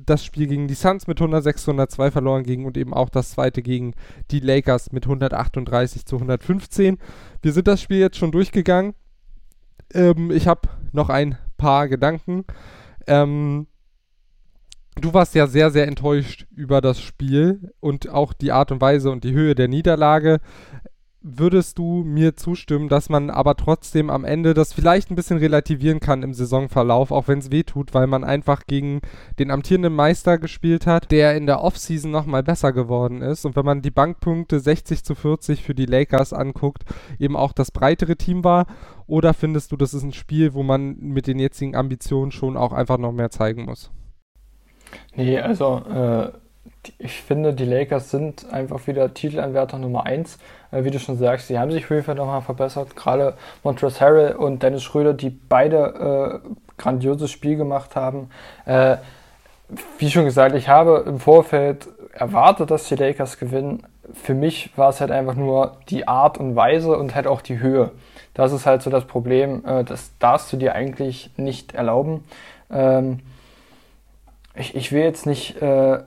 [0.05, 3.31] das Spiel gegen die Suns mit 106 zu 102 verloren ging und eben auch das
[3.31, 3.95] zweite gegen
[4.31, 6.99] die Lakers mit 138 zu 115.
[7.41, 8.95] Wir sind das Spiel jetzt schon durchgegangen.
[9.95, 12.45] Ähm, ich habe noch ein paar Gedanken.
[13.07, 13.67] Ähm,
[15.01, 19.11] du warst ja sehr, sehr enttäuscht über das Spiel und auch die Art und Weise
[19.11, 20.41] und die Höhe der Niederlage
[21.23, 26.01] würdest du mir zustimmen, dass man aber trotzdem am Ende das vielleicht ein bisschen relativieren
[26.01, 29.01] kann im Saisonverlauf, auch wenn es weh tut, weil man einfach gegen
[29.39, 33.45] den amtierenden Meister gespielt hat, der in der Offseason nochmal besser geworden ist.
[33.45, 36.85] Und wenn man die Bankpunkte 60 zu 40 für die Lakers anguckt,
[37.19, 38.67] eben auch das breitere Team war?
[39.07, 42.73] Oder findest du, das ist ein Spiel, wo man mit den jetzigen Ambitionen schon auch
[42.73, 43.91] einfach noch mehr zeigen muss?
[45.15, 46.33] Nee, also äh,
[46.99, 50.39] ich finde, die Lakers sind einfach wieder Titelanwärter Nummer 1.
[50.71, 52.97] Äh, wie du schon sagst, sie haben sich auf jeden Fall nochmal verbessert.
[52.97, 58.31] Gerade Montrezl Harrell und Dennis Schröder, die beide äh, grandioses Spiel gemacht haben.
[58.65, 58.97] Äh,
[59.99, 63.87] wie schon gesagt, ich habe im Vorfeld erwartet, dass die Lakers gewinnen.
[64.13, 67.61] Für mich war es halt einfach nur die Art und Weise und halt auch die
[67.61, 67.93] Höhe.
[68.35, 69.65] Das ist halt so das Problem.
[69.65, 72.25] Äh, das darfst du dir eigentlich nicht erlauben.
[72.71, 73.21] Ähm,
[74.55, 76.01] ich, ich will jetzt nicht äh,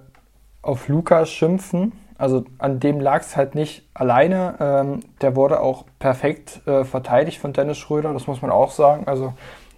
[0.65, 1.93] auf Lukas schimpfen.
[2.17, 4.55] Also an dem lag es halt nicht alleine.
[4.59, 9.07] Ähm, der wurde auch perfekt äh, verteidigt von Dennis Schröder, das muss man auch sagen.
[9.07, 9.33] Also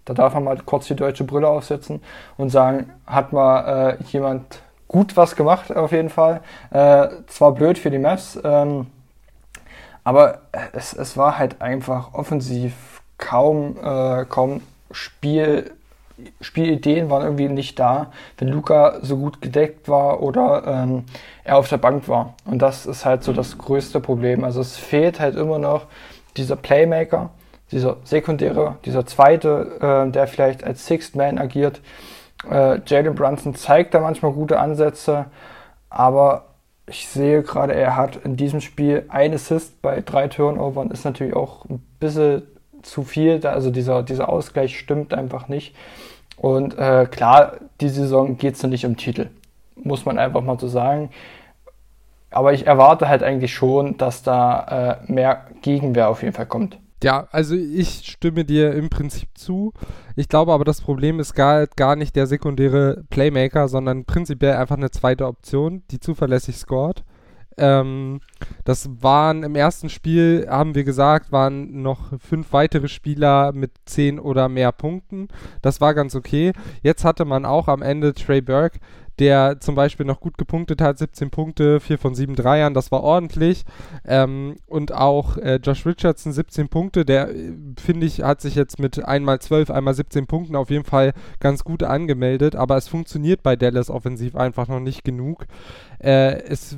[0.06, 2.02] da darf man mal kurz die deutsche Brille aufsetzen
[2.38, 6.42] und sagen, hat mal äh, jemand gut was gemacht auf jeden Fall.
[6.72, 8.88] Äh, zwar blöd für die Mavs, ähm,
[10.04, 15.72] aber es, es war halt einfach offensiv kaum, äh, kaum Spiel
[16.42, 21.04] Spielideen waren irgendwie nicht da, wenn Luca so gut gedeckt war oder ähm,
[21.44, 22.34] er auf der Bank war.
[22.46, 24.44] Und das ist halt so das größte Problem.
[24.44, 25.86] Also es fehlt halt immer noch
[26.36, 27.30] dieser Playmaker,
[27.72, 31.82] dieser sekundäre, dieser zweite, äh, der vielleicht als Sixth Man agiert.
[32.50, 35.26] Äh, Jalen Brunson zeigt da manchmal gute Ansätze,
[35.90, 36.46] aber
[36.88, 41.36] ich sehe gerade, er hat in diesem Spiel ein Assist bei drei Turnovern, ist natürlich
[41.36, 42.44] auch ein bisschen
[42.88, 45.76] zu viel, also dieser, dieser Ausgleich stimmt einfach nicht.
[46.38, 49.30] Und äh, klar, die Saison geht es nicht um Titel,
[49.76, 51.10] muss man einfach mal so sagen.
[52.30, 56.78] Aber ich erwarte halt eigentlich schon, dass da äh, mehr Gegenwehr auf jeden Fall kommt.
[57.04, 59.72] Ja, also ich stimme dir im Prinzip zu.
[60.16, 64.78] Ich glaube aber, das Problem ist gar, gar nicht der sekundäre Playmaker, sondern prinzipiell einfach
[64.78, 67.04] eine zweite Option, die zuverlässig scored.
[67.58, 68.20] Ähm,
[68.64, 74.20] das waren im ersten Spiel, haben wir gesagt, waren noch fünf weitere Spieler mit zehn
[74.20, 75.28] oder mehr Punkten.
[75.62, 76.54] Das war ganz okay.
[76.84, 78.80] Jetzt hatte man auch am Ende Trey Burke,
[79.20, 83.04] der zum Beispiel noch gut gepunktet hat, 17 Punkte, 4 von 7 Dreiern, das war
[83.04, 83.66] ordentlich.
[84.06, 88.80] Ähm, und auch äh, Josh Richardson 17 Punkte, der, äh, finde ich, hat sich jetzt
[88.80, 93.44] mit einmal 12, einmal 17 Punkten auf jeden Fall ganz gut angemeldet, aber es funktioniert
[93.44, 95.48] bei Dallas offensiv einfach noch nicht genug.
[96.00, 96.78] Äh, es,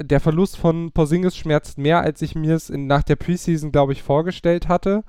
[0.00, 4.02] der Verlust von Porzingis schmerzt mehr, als ich mir es nach der Preseason, glaube ich,
[4.02, 5.04] vorgestellt hatte.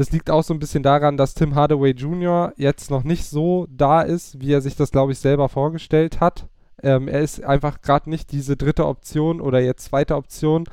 [0.00, 2.54] Das liegt auch so ein bisschen daran, dass Tim Hardaway Jr.
[2.56, 6.46] jetzt noch nicht so da ist, wie er sich das, glaube ich, selber vorgestellt hat.
[6.82, 10.64] Ähm, er ist einfach gerade nicht diese dritte Option oder jetzt zweite Option.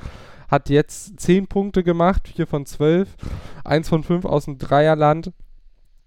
[0.48, 3.18] Hat jetzt 10 Punkte gemacht, 4 von 12,
[3.66, 5.34] 1 von 5 aus dem Dreierland.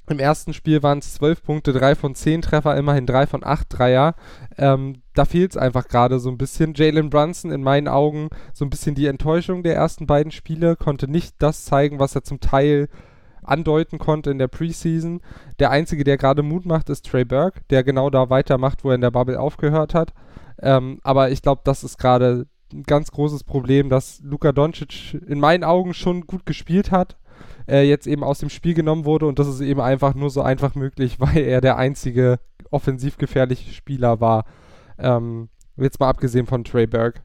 [0.09, 3.67] Im ersten Spiel waren es 12 Punkte, 3 von 10 Treffer, immerhin 3 von 8
[3.69, 4.15] Dreier.
[4.57, 6.73] Ähm, da fehlt es einfach gerade so ein bisschen.
[6.73, 11.07] Jalen Brunson in meinen Augen so ein bisschen die Enttäuschung der ersten beiden Spiele, konnte
[11.07, 12.89] nicht das zeigen, was er zum Teil
[13.51, 15.21] andeuten konnte in der Preseason.
[15.59, 18.95] Der einzige, der gerade Mut macht, ist Trey Burke, der genau da weitermacht, wo er
[18.95, 20.13] in der Bubble aufgehört hat.
[20.63, 25.41] Ähm, aber ich glaube, das ist gerade ein ganz großes Problem, dass Luka Doncic in
[25.41, 27.17] meinen Augen schon gut gespielt hat,
[27.69, 30.43] äh, jetzt eben aus dem Spiel genommen wurde und das ist eben einfach nur so
[30.43, 32.39] einfach möglich, weil er der einzige
[32.71, 34.45] offensiv gefährliche Spieler war.
[34.99, 37.23] Ähm, jetzt mal abgesehen von Trey Burke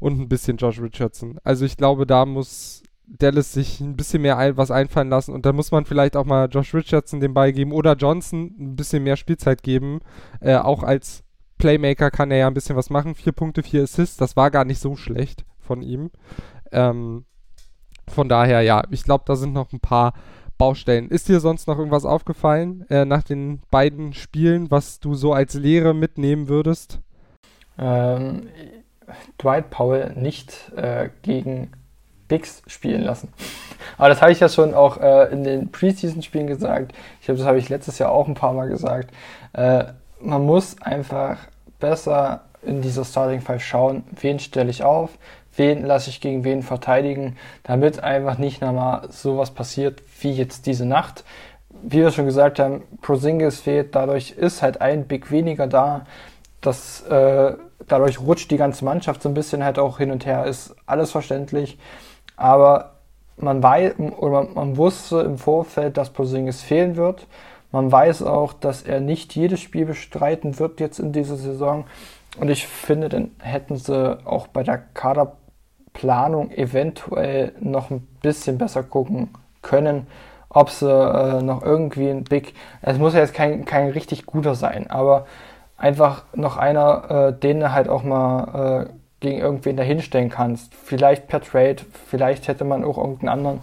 [0.00, 1.38] und ein bisschen Josh Richardson.
[1.44, 5.46] Also ich glaube, da muss Dallas sich ein bisschen mehr ein, was einfallen lassen und
[5.46, 9.04] da muss man vielleicht auch mal Josh Richardson den Ball geben oder Johnson ein bisschen
[9.04, 10.00] mehr Spielzeit geben.
[10.40, 11.22] Äh, auch als
[11.58, 13.14] Playmaker kann er ja ein bisschen was machen.
[13.14, 16.10] Vier Punkte, vier Assists, das war gar nicht so schlecht von ihm.
[16.72, 17.24] Ähm,
[18.08, 20.12] von daher, ja, ich glaube, da sind noch ein paar
[20.58, 21.08] Baustellen.
[21.08, 25.54] Ist dir sonst noch irgendwas aufgefallen äh, nach den beiden Spielen, was du so als
[25.54, 27.00] Lehre mitnehmen würdest?
[27.78, 28.48] Ähm,
[29.40, 31.72] Dwight Powell nicht äh, gegen
[32.28, 33.32] Bigs spielen lassen.
[33.98, 36.92] Aber das habe ich ja schon auch äh, in den Preseason-Spielen gesagt.
[37.20, 39.10] Ich glaube, das habe ich letztes Jahr auch ein paar Mal gesagt.
[39.52, 39.84] Äh,
[40.20, 41.38] man muss einfach
[41.78, 45.10] besser in dieser Starting Five schauen, wen stelle ich auf,
[45.56, 50.84] wen lasse ich gegen wen verteidigen, damit einfach nicht nochmal sowas passiert wie jetzt diese
[50.84, 51.24] Nacht.
[51.82, 56.06] Wie wir schon gesagt haben, Prosingis fehlt, dadurch ist halt ein Big weniger da.
[56.60, 57.54] Das, äh,
[57.86, 61.12] dadurch rutscht die ganze Mannschaft so ein bisschen halt auch hin und her, ist alles
[61.12, 61.78] verständlich.
[62.36, 62.92] Aber
[63.36, 67.26] man weiß oder man wusste im Vorfeld, dass Porzingis fehlen wird.
[67.72, 71.84] Man weiß auch, dass er nicht jedes Spiel bestreiten wird jetzt in dieser Saison.
[72.38, 78.82] Und ich finde, dann hätten sie auch bei der Kaderplanung eventuell noch ein bisschen besser
[78.82, 79.30] gucken
[79.62, 80.06] können,
[80.48, 84.54] ob sie äh, noch irgendwie ein Big, es muss ja jetzt kein, kein richtig guter
[84.54, 85.26] sein, aber
[85.76, 88.92] einfach noch einer, äh, den halt auch mal äh,
[89.26, 90.72] gegen irgendwen dahinstellen kannst.
[90.72, 93.60] Vielleicht per Trade, vielleicht hätte man auch irgendeinen anderen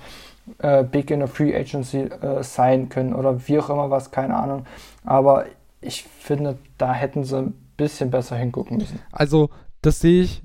[0.60, 4.36] äh, Big in a Free Agency äh, sein können oder wie auch immer was, keine
[4.36, 4.66] Ahnung.
[5.06, 5.46] Aber
[5.80, 9.00] ich finde, da hätten sie ein bisschen besser hingucken müssen.
[9.12, 9.50] Also,
[9.82, 10.44] das sehe ich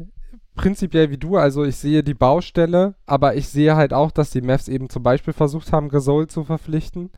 [0.54, 1.36] prinzipiell wie du.
[1.36, 5.02] Also, ich sehe die Baustelle, aber ich sehe halt auch, dass die Mavs eben zum
[5.02, 7.10] Beispiel versucht haben, Gasol zu verpflichten.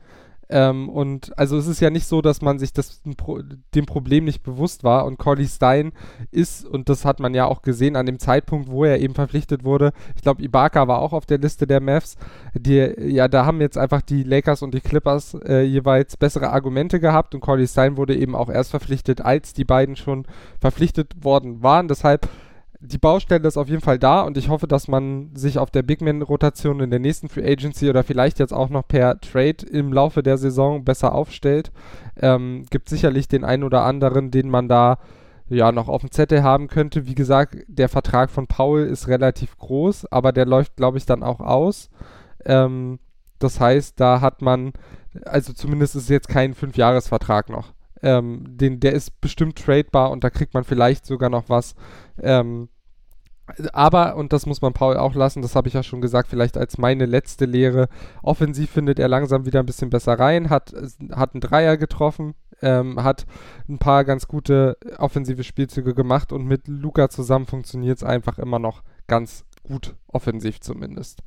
[0.51, 4.43] Ähm, und also es ist ja nicht so, dass man sich das, dem Problem nicht
[4.43, 5.07] bewusst war.
[5.07, 5.93] Und Corley Stein
[6.31, 9.65] ist, und das hat man ja auch gesehen an dem Zeitpunkt, wo er eben verpflichtet
[9.65, 9.93] wurde.
[10.17, 12.17] Ich glaube, Ibaka war auch auf der Liste der Mavs.
[12.55, 16.99] Die, ja, da haben jetzt einfach die Lakers und die Clippers äh, jeweils bessere Argumente
[16.99, 17.35] gehabt.
[17.35, 20.27] Und Corley Stein wurde eben auch erst verpflichtet, als die beiden schon
[20.61, 21.87] verpflichtet worden waren.
[21.87, 22.29] Deshalb
[22.83, 25.83] die Baustelle ist auf jeden Fall da und ich hoffe, dass man sich auf der
[25.83, 29.93] Big Man-Rotation in der nächsten Free Agency oder vielleicht jetzt auch noch per Trade im
[29.93, 31.73] Laufe der Saison besser aufstellt.
[32.17, 34.99] Ähm, gibt sicherlich den einen oder anderen, den man da
[35.51, 37.07] ja noch auf dem Zettel haben könnte.
[37.07, 41.23] Wie gesagt, der Vertrag von Paul ist relativ groß, aber der läuft, glaube ich, dann
[41.23, 41.91] auch aus.
[42.47, 42.99] Ähm,
[43.39, 44.73] das heißt, da hat man,
[45.27, 47.75] also zumindest ist jetzt kein Fünfjahresvertrag noch.
[48.03, 51.75] Ähm, den, der ist bestimmt tradebar und da kriegt man vielleicht sogar noch was.
[52.21, 52.69] Ähm,
[53.73, 56.57] aber, und das muss man Paul auch lassen, das habe ich ja schon gesagt, vielleicht
[56.57, 57.89] als meine letzte Lehre,
[58.23, 60.73] offensiv findet er langsam wieder ein bisschen besser rein, hat,
[61.13, 63.27] hat einen Dreier getroffen, ähm, hat
[63.69, 68.59] ein paar ganz gute offensive Spielzüge gemacht und mit Luca zusammen funktioniert es einfach immer
[68.59, 71.23] noch ganz gut, offensiv zumindest.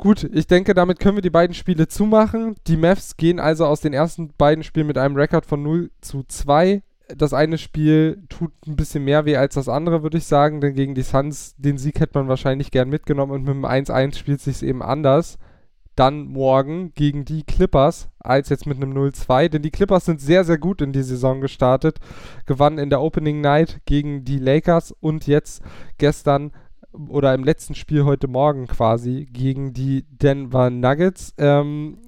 [0.00, 2.54] Gut, ich denke, damit können wir die beiden Spiele zumachen.
[2.66, 6.22] Die Mavs gehen also aus den ersten beiden Spielen mit einem Rekord von 0 zu
[6.22, 6.82] 2.
[7.14, 10.74] Das eine Spiel tut ein bisschen mehr weh als das andere, würde ich sagen, denn
[10.74, 14.40] gegen die Suns, den Sieg hätte man wahrscheinlich gern mitgenommen und mit dem 1-1 spielt
[14.40, 15.36] sich eben anders.
[16.00, 20.44] dann morgen gegen die Clippers als jetzt mit einem 0-2, denn die Clippers sind sehr,
[20.44, 21.98] sehr gut in die Saison gestartet,
[22.46, 25.62] gewannen in der Opening Night gegen die Lakers und jetzt
[25.98, 26.52] gestern
[27.08, 31.34] oder im letzten Spiel heute Morgen quasi gegen die Denver Nuggets.
[31.38, 31.98] Ähm,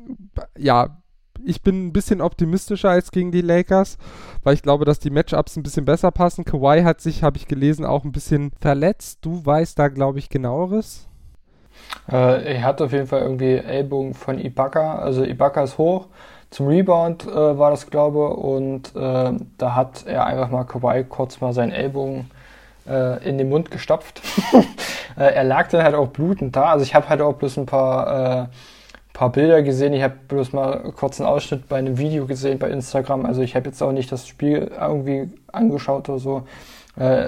[0.58, 1.02] ja,
[1.44, 3.98] ich bin ein bisschen optimistischer als gegen die Lakers,
[4.42, 6.44] weil ich glaube, dass die Matchups ein bisschen besser passen.
[6.44, 9.18] Kawhi hat sich, habe ich gelesen, auch ein bisschen verletzt.
[9.22, 11.08] Du weißt da, glaube ich, genaueres.
[12.10, 14.98] Äh, er hat auf jeden Fall irgendwie Ellbogen von Ibaka.
[14.98, 16.06] Also Ibaka ist hoch.
[16.50, 18.36] Zum Rebound äh, war das, glaube ich.
[18.36, 22.30] Und äh, da hat er einfach mal Kawhi kurz mal seinen Ellbogen
[22.84, 24.22] in den Mund gestopft.
[25.14, 26.70] Äh, er lag dann halt auch blutend da.
[26.72, 28.46] Also ich habe halt auch bloß ein paar, äh,
[29.12, 29.92] paar Bilder gesehen.
[29.92, 33.26] Ich habe bloß mal kurz einen Ausschnitt bei einem Video gesehen bei Instagram.
[33.26, 36.46] Also ich habe jetzt auch nicht das Spiel irgendwie angeschaut oder so.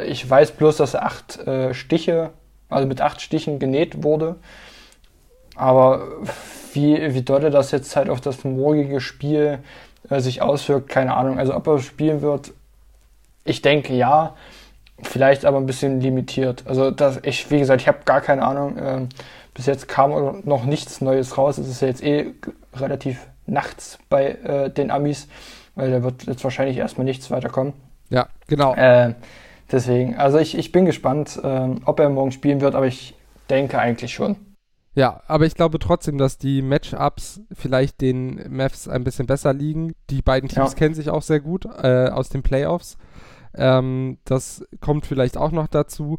[0.06, 1.40] ich weiß bloß, dass acht
[1.72, 2.30] Stiche
[2.74, 4.36] also mit acht Stichen genäht wurde.
[5.54, 6.02] Aber
[6.72, 9.60] wie, wie doll das jetzt halt auf das morgige Spiel
[10.10, 11.38] äh, sich auswirkt, keine Ahnung.
[11.38, 12.52] Also ob er spielen wird,
[13.44, 14.34] ich denke ja,
[15.04, 16.64] vielleicht aber ein bisschen limitiert.
[16.66, 18.76] Also das, ich, wie gesagt, ich habe gar keine Ahnung.
[18.80, 19.08] Ähm,
[19.54, 21.58] bis jetzt kam noch nichts Neues raus.
[21.58, 22.32] Es ist ja jetzt eh
[22.74, 25.28] relativ nachts bei äh, den Amis,
[25.74, 27.72] weil da wird jetzt wahrscheinlich erstmal nichts weiterkommen.
[28.10, 28.74] Ja, genau.
[28.74, 29.14] Äh,
[29.70, 33.14] Deswegen, also ich, ich bin gespannt, ähm, ob er morgen spielen wird, aber ich
[33.50, 34.36] denke eigentlich schon.
[34.94, 39.94] Ja, aber ich glaube trotzdem, dass die Matchups vielleicht den Mavs ein bisschen besser liegen.
[40.10, 40.78] Die beiden Teams ja.
[40.78, 42.96] kennen sich auch sehr gut äh, aus den Playoffs.
[43.56, 46.18] Ähm, das kommt vielleicht auch noch dazu.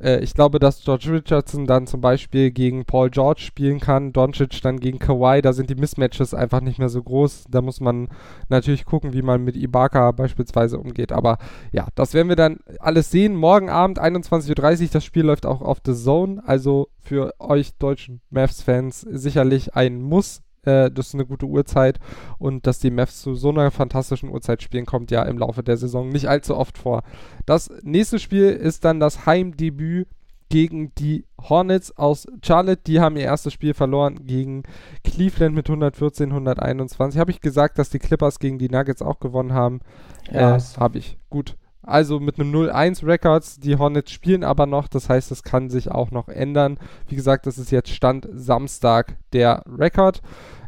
[0.00, 4.60] Äh, ich glaube, dass George Richardson dann zum Beispiel gegen Paul George spielen kann, Doncic
[4.62, 7.44] dann gegen Kawhi, da sind die Mismatches einfach nicht mehr so groß.
[7.50, 8.08] Da muss man
[8.48, 11.12] natürlich gucken, wie man mit Ibaka beispielsweise umgeht.
[11.12, 11.38] Aber
[11.72, 13.34] ja, das werden wir dann alles sehen.
[13.34, 18.20] Morgen Abend 21.30 Uhr, das Spiel läuft auch auf The Zone, also für euch deutschen
[18.30, 21.98] Mavs-Fans sicherlich ein Muss äh, das ist eine gute Uhrzeit
[22.38, 25.76] und dass die Mavs zu so einer fantastischen Uhrzeit spielen, kommt ja im Laufe der
[25.76, 27.02] Saison nicht allzu oft vor.
[27.46, 30.08] Das nächste Spiel ist dann das Heimdebüt
[30.48, 32.82] gegen die Hornets aus Charlotte.
[32.86, 34.62] Die haben ihr erstes Spiel verloren gegen
[35.02, 37.18] Cleveland mit 114, 121.
[37.18, 39.80] Habe ich gesagt, dass die Clippers gegen die Nuggets auch gewonnen haben?
[40.30, 41.18] Ja, äh, habe ich.
[41.30, 41.56] Gut.
[41.86, 43.60] Also mit einem 0-1 Records.
[43.60, 46.78] Die Hornets spielen aber noch, das heißt, es kann sich auch noch ändern.
[47.08, 50.22] Wie gesagt, das ist jetzt Stand Samstag der Rekord.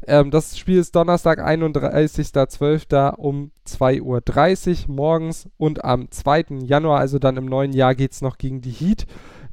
[0.06, 3.14] Ähm, das Spiel ist Donnerstag, 31.12.
[3.16, 6.46] um 2.30 Uhr morgens und am 2.
[6.62, 9.06] Januar, also dann im neuen Jahr, geht es noch gegen die Heat.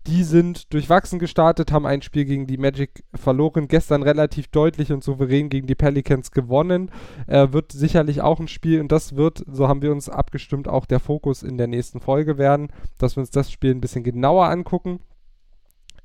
[0.06, 5.04] Die sind durchwachsen gestartet, haben ein Spiel gegen die Magic verloren, gestern relativ deutlich und
[5.04, 6.92] souverän gegen die Pelicans gewonnen.
[7.26, 10.86] Äh, wird sicherlich auch ein Spiel und das wird, so haben wir uns abgestimmt, auch
[10.86, 14.48] der Fokus in der nächsten Folge werden, dass wir uns das Spiel ein bisschen genauer
[14.48, 15.00] angucken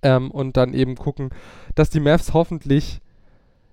[0.03, 1.31] ähm, und dann eben gucken,
[1.75, 3.01] dass die Mavs hoffentlich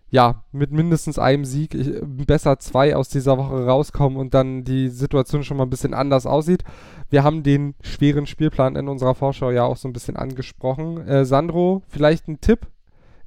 [0.10, 5.44] ja, mit mindestens einem Sieg, besser zwei aus dieser Woche rauskommen und dann die Situation
[5.44, 6.64] schon mal ein bisschen anders aussieht.
[7.10, 11.06] Wir haben den schweren Spielplan in unserer Vorschau ja auch so ein bisschen angesprochen.
[11.08, 12.68] Äh, Sandro, vielleicht ein Tipp?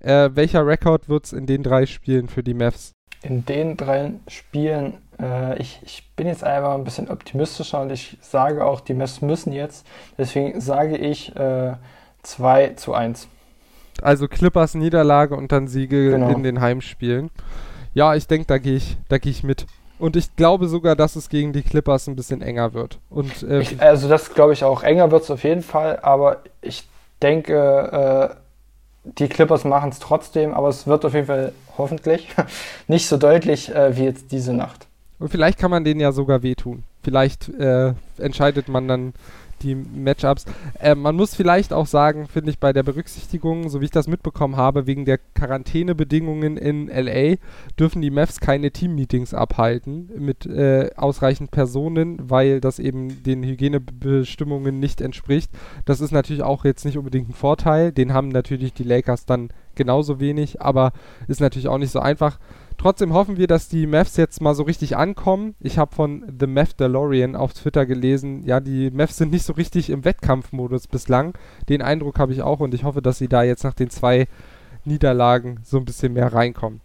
[0.00, 2.92] Äh, welcher Rekord wird es in den drei Spielen für die Mavs?
[3.22, 8.16] In den drei Spielen, äh, ich, ich bin jetzt einfach ein bisschen optimistischer und ich
[8.20, 9.86] sage auch, die Mavs müssen jetzt.
[10.16, 11.74] Deswegen sage ich äh,
[12.22, 13.28] 2 zu 1.
[14.02, 16.30] Also Clippers Niederlage und dann Siege genau.
[16.30, 17.30] in den Heimspielen.
[17.94, 19.66] Ja, ich denke, da gehe ich, da gehe ich mit.
[19.98, 22.98] Und ich glaube sogar, dass es gegen die Clippers ein bisschen enger wird.
[23.10, 24.82] Und, äh, ich, also das glaube ich auch.
[24.82, 26.88] Enger wird es auf jeden Fall, aber ich
[27.20, 32.28] denke, äh, die Clippers machen es trotzdem, aber es wird auf jeden Fall hoffentlich
[32.88, 34.86] nicht so deutlich äh, wie jetzt diese Nacht.
[35.18, 36.84] Und vielleicht kann man denen ja sogar wehtun.
[37.02, 39.14] Vielleicht äh, entscheidet man dann
[39.62, 40.44] die Matchups.
[40.80, 44.08] Äh, man muss vielleicht auch sagen, finde ich, bei der Berücksichtigung, so wie ich das
[44.08, 47.36] mitbekommen habe, wegen der Quarantänebedingungen in LA,
[47.78, 54.78] dürfen die Mavs keine Teammeetings abhalten mit äh, ausreichend Personen, weil das eben den Hygienebestimmungen
[54.78, 55.50] nicht entspricht.
[55.84, 57.92] Das ist natürlich auch jetzt nicht unbedingt ein Vorteil.
[57.92, 60.92] Den haben natürlich die Lakers dann genauso wenig, aber
[61.28, 62.38] ist natürlich auch nicht so einfach.
[62.78, 65.56] Trotzdem hoffen wir, dass die Mavs jetzt mal so richtig ankommen.
[65.58, 69.52] Ich habe von The Mav DeLorean auf Twitter gelesen, ja, die Mavs sind nicht so
[69.52, 71.34] richtig im Wettkampfmodus bislang.
[71.68, 74.28] Den Eindruck habe ich auch und ich hoffe, dass sie da jetzt nach den zwei
[74.84, 76.80] Niederlagen so ein bisschen mehr reinkommen.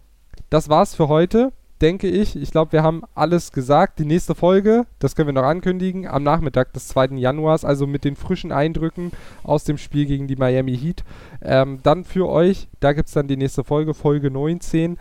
[0.50, 2.34] Das war's für heute, denke ich.
[2.34, 4.00] Ich glaube, wir haben alles gesagt.
[4.00, 7.18] Die nächste Folge, das können wir noch ankündigen, am Nachmittag des 2.
[7.18, 9.12] Januars, also mit den frischen Eindrücken
[9.44, 11.04] aus dem Spiel gegen die Miami Heat.
[11.40, 14.98] Ähm, dann für euch, da gibt es dann die nächste Folge, Folge 19.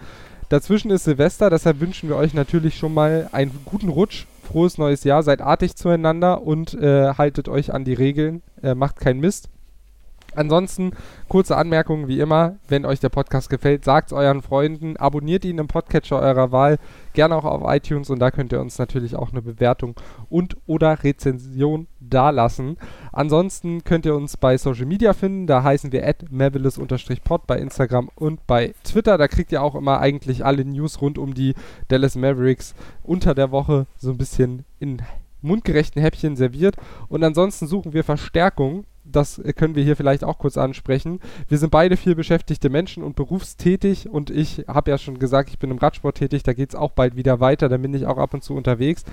[0.49, 5.03] Dazwischen ist Silvester, deshalb wünschen wir euch natürlich schon mal einen guten Rutsch, frohes neues
[5.03, 9.49] Jahr, seid artig zueinander und äh, haltet euch an die Regeln, äh, macht keinen Mist.
[10.35, 10.91] Ansonsten,
[11.27, 15.57] kurze Anmerkungen wie immer, wenn euch der Podcast gefällt, sagt es euren Freunden, abonniert ihn
[15.57, 16.77] im Podcatcher eurer Wahl,
[17.13, 19.95] gerne auch auf iTunes und da könnt ihr uns natürlich auch eine Bewertung
[20.29, 22.77] und oder Rezension dalassen.
[23.11, 26.25] Ansonsten könnt ihr uns bei Social Media finden, da heißen wir at
[27.23, 31.17] pod bei Instagram und bei Twitter, da kriegt ihr auch immer eigentlich alle News rund
[31.17, 31.53] um die
[31.87, 32.73] Dallas Mavericks
[33.03, 35.01] unter der Woche so ein bisschen in
[35.41, 36.75] mundgerechten Häppchen serviert
[37.09, 41.19] und ansonsten suchen wir Verstärkung das können wir hier vielleicht auch kurz ansprechen.
[41.47, 45.59] Wir sind beide viel beschäftigte Menschen und berufstätig und ich habe ja schon gesagt, ich
[45.59, 48.17] bin im Radsport tätig, da geht es auch bald wieder weiter, da bin ich auch
[48.17, 49.03] ab und zu unterwegs.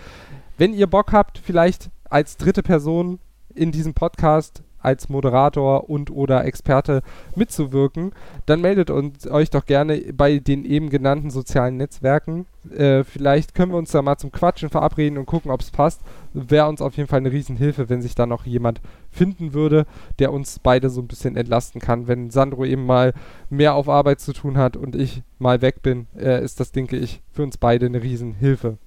[0.58, 3.18] Wenn ihr Bock habt, vielleicht als dritte Person
[3.54, 7.02] in diesem Podcast als Moderator und oder Experte
[7.34, 8.12] mitzuwirken,
[8.46, 12.46] dann meldet uns, euch doch gerne bei den eben genannten sozialen Netzwerken.
[12.76, 16.00] Äh, vielleicht können wir uns da mal zum Quatschen verabreden und gucken, ob es passt.
[16.32, 19.86] Wäre uns auf jeden Fall eine Riesenhilfe, wenn sich da noch jemand finden würde,
[20.18, 22.06] der uns beide so ein bisschen entlasten kann.
[22.06, 23.14] Wenn Sandro eben mal
[23.48, 26.96] mehr auf Arbeit zu tun hat und ich mal weg bin, äh, ist das, denke
[26.96, 28.78] ich, für uns beide eine Riesenhilfe.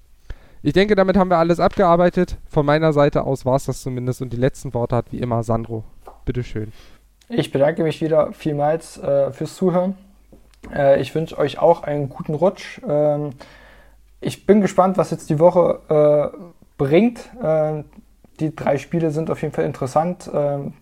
[0.66, 2.38] Ich denke, damit haben wir alles abgearbeitet.
[2.48, 4.22] Von meiner Seite aus war es das zumindest.
[4.22, 5.84] Und die letzten Worte hat wie immer Sandro.
[6.24, 6.72] Bitteschön.
[7.28, 9.94] Ich bedanke mich wieder vielmals äh, fürs Zuhören.
[10.74, 12.80] Äh, ich wünsche euch auch einen guten Rutsch.
[12.88, 13.32] Ähm,
[14.22, 16.38] ich bin gespannt, was jetzt die Woche äh,
[16.78, 17.28] bringt.
[17.42, 17.84] Ähm,
[18.40, 20.30] die drei Spiele sind auf jeden Fall interessant.
[20.32, 20.72] Ähm,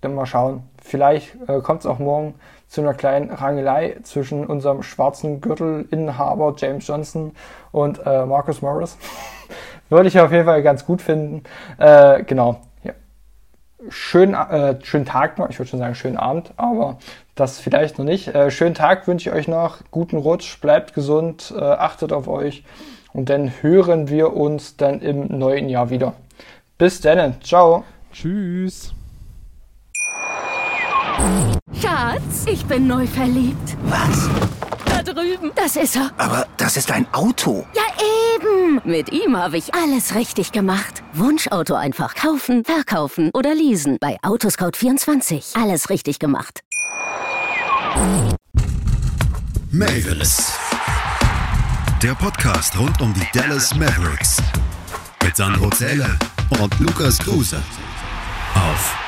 [0.00, 0.62] dann mal schauen.
[0.82, 2.34] Vielleicht äh, kommt es auch morgen
[2.68, 7.32] zu einer kleinen Rangelei zwischen unserem schwarzen Gürtelinhaber James Johnson
[7.72, 8.96] und äh, Marcus Morris.
[9.88, 11.44] Würde ich auf jeden Fall ganz gut finden.
[11.78, 12.60] Äh, genau.
[12.84, 12.92] Ja.
[13.88, 15.48] Schönen, äh, schönen Tag noch.
[15.48, 16.98] Ich würde schon sagen schönen Abend, aber
[17.34, 18.28] das vielleicht noch nicht.
[18.28, 19.78] Äh, schönen Tag wünsche ich euch noch.
[19.90, 20.60] Guten Rutsch.
[20.60, 21.54] Bleibt gesund.
[21.56, 22.64] Äh, achtet auf euch.
[23.14, 26.12] Und dann hören wir uns dann im neuen Jahr wieder.
[26.76, 27.40] Bis dann.
[27.40, 27.84] Ciao.
[28.12, 28.92] Tschüss.
[31.80, 33.76] Schatz, ich bin neu verliebt.
[33.84, 34.28] Was?
[34.84, 35.52] Da drüben.
[35.54, 36.10] Das ist er.
[36.16, 37.66] Aber das ist ein Auto.
[37.74, 37.82] Ja,
[38.34, 38.80] eben.
[38.84, 41.02] Mit ihm habe ich alles richtig gemacht.
[41.12, 43.98] Wunschauto einfach kaufen, verkaufen oder leasen.
[44.00, 45.60] Bei Autoscout24.
[45.60, 46.60] Alles richtig gemacht.
[49.70, 50.52] Mavis.
[52.02, 54.40] Der Podcast rund um die Dallas Mavericks.
[55.24, 56.16] Mit Sandro Zähler
[56.60, 57.60] und Lukas Kruse.
[58.54, 59.07] Auf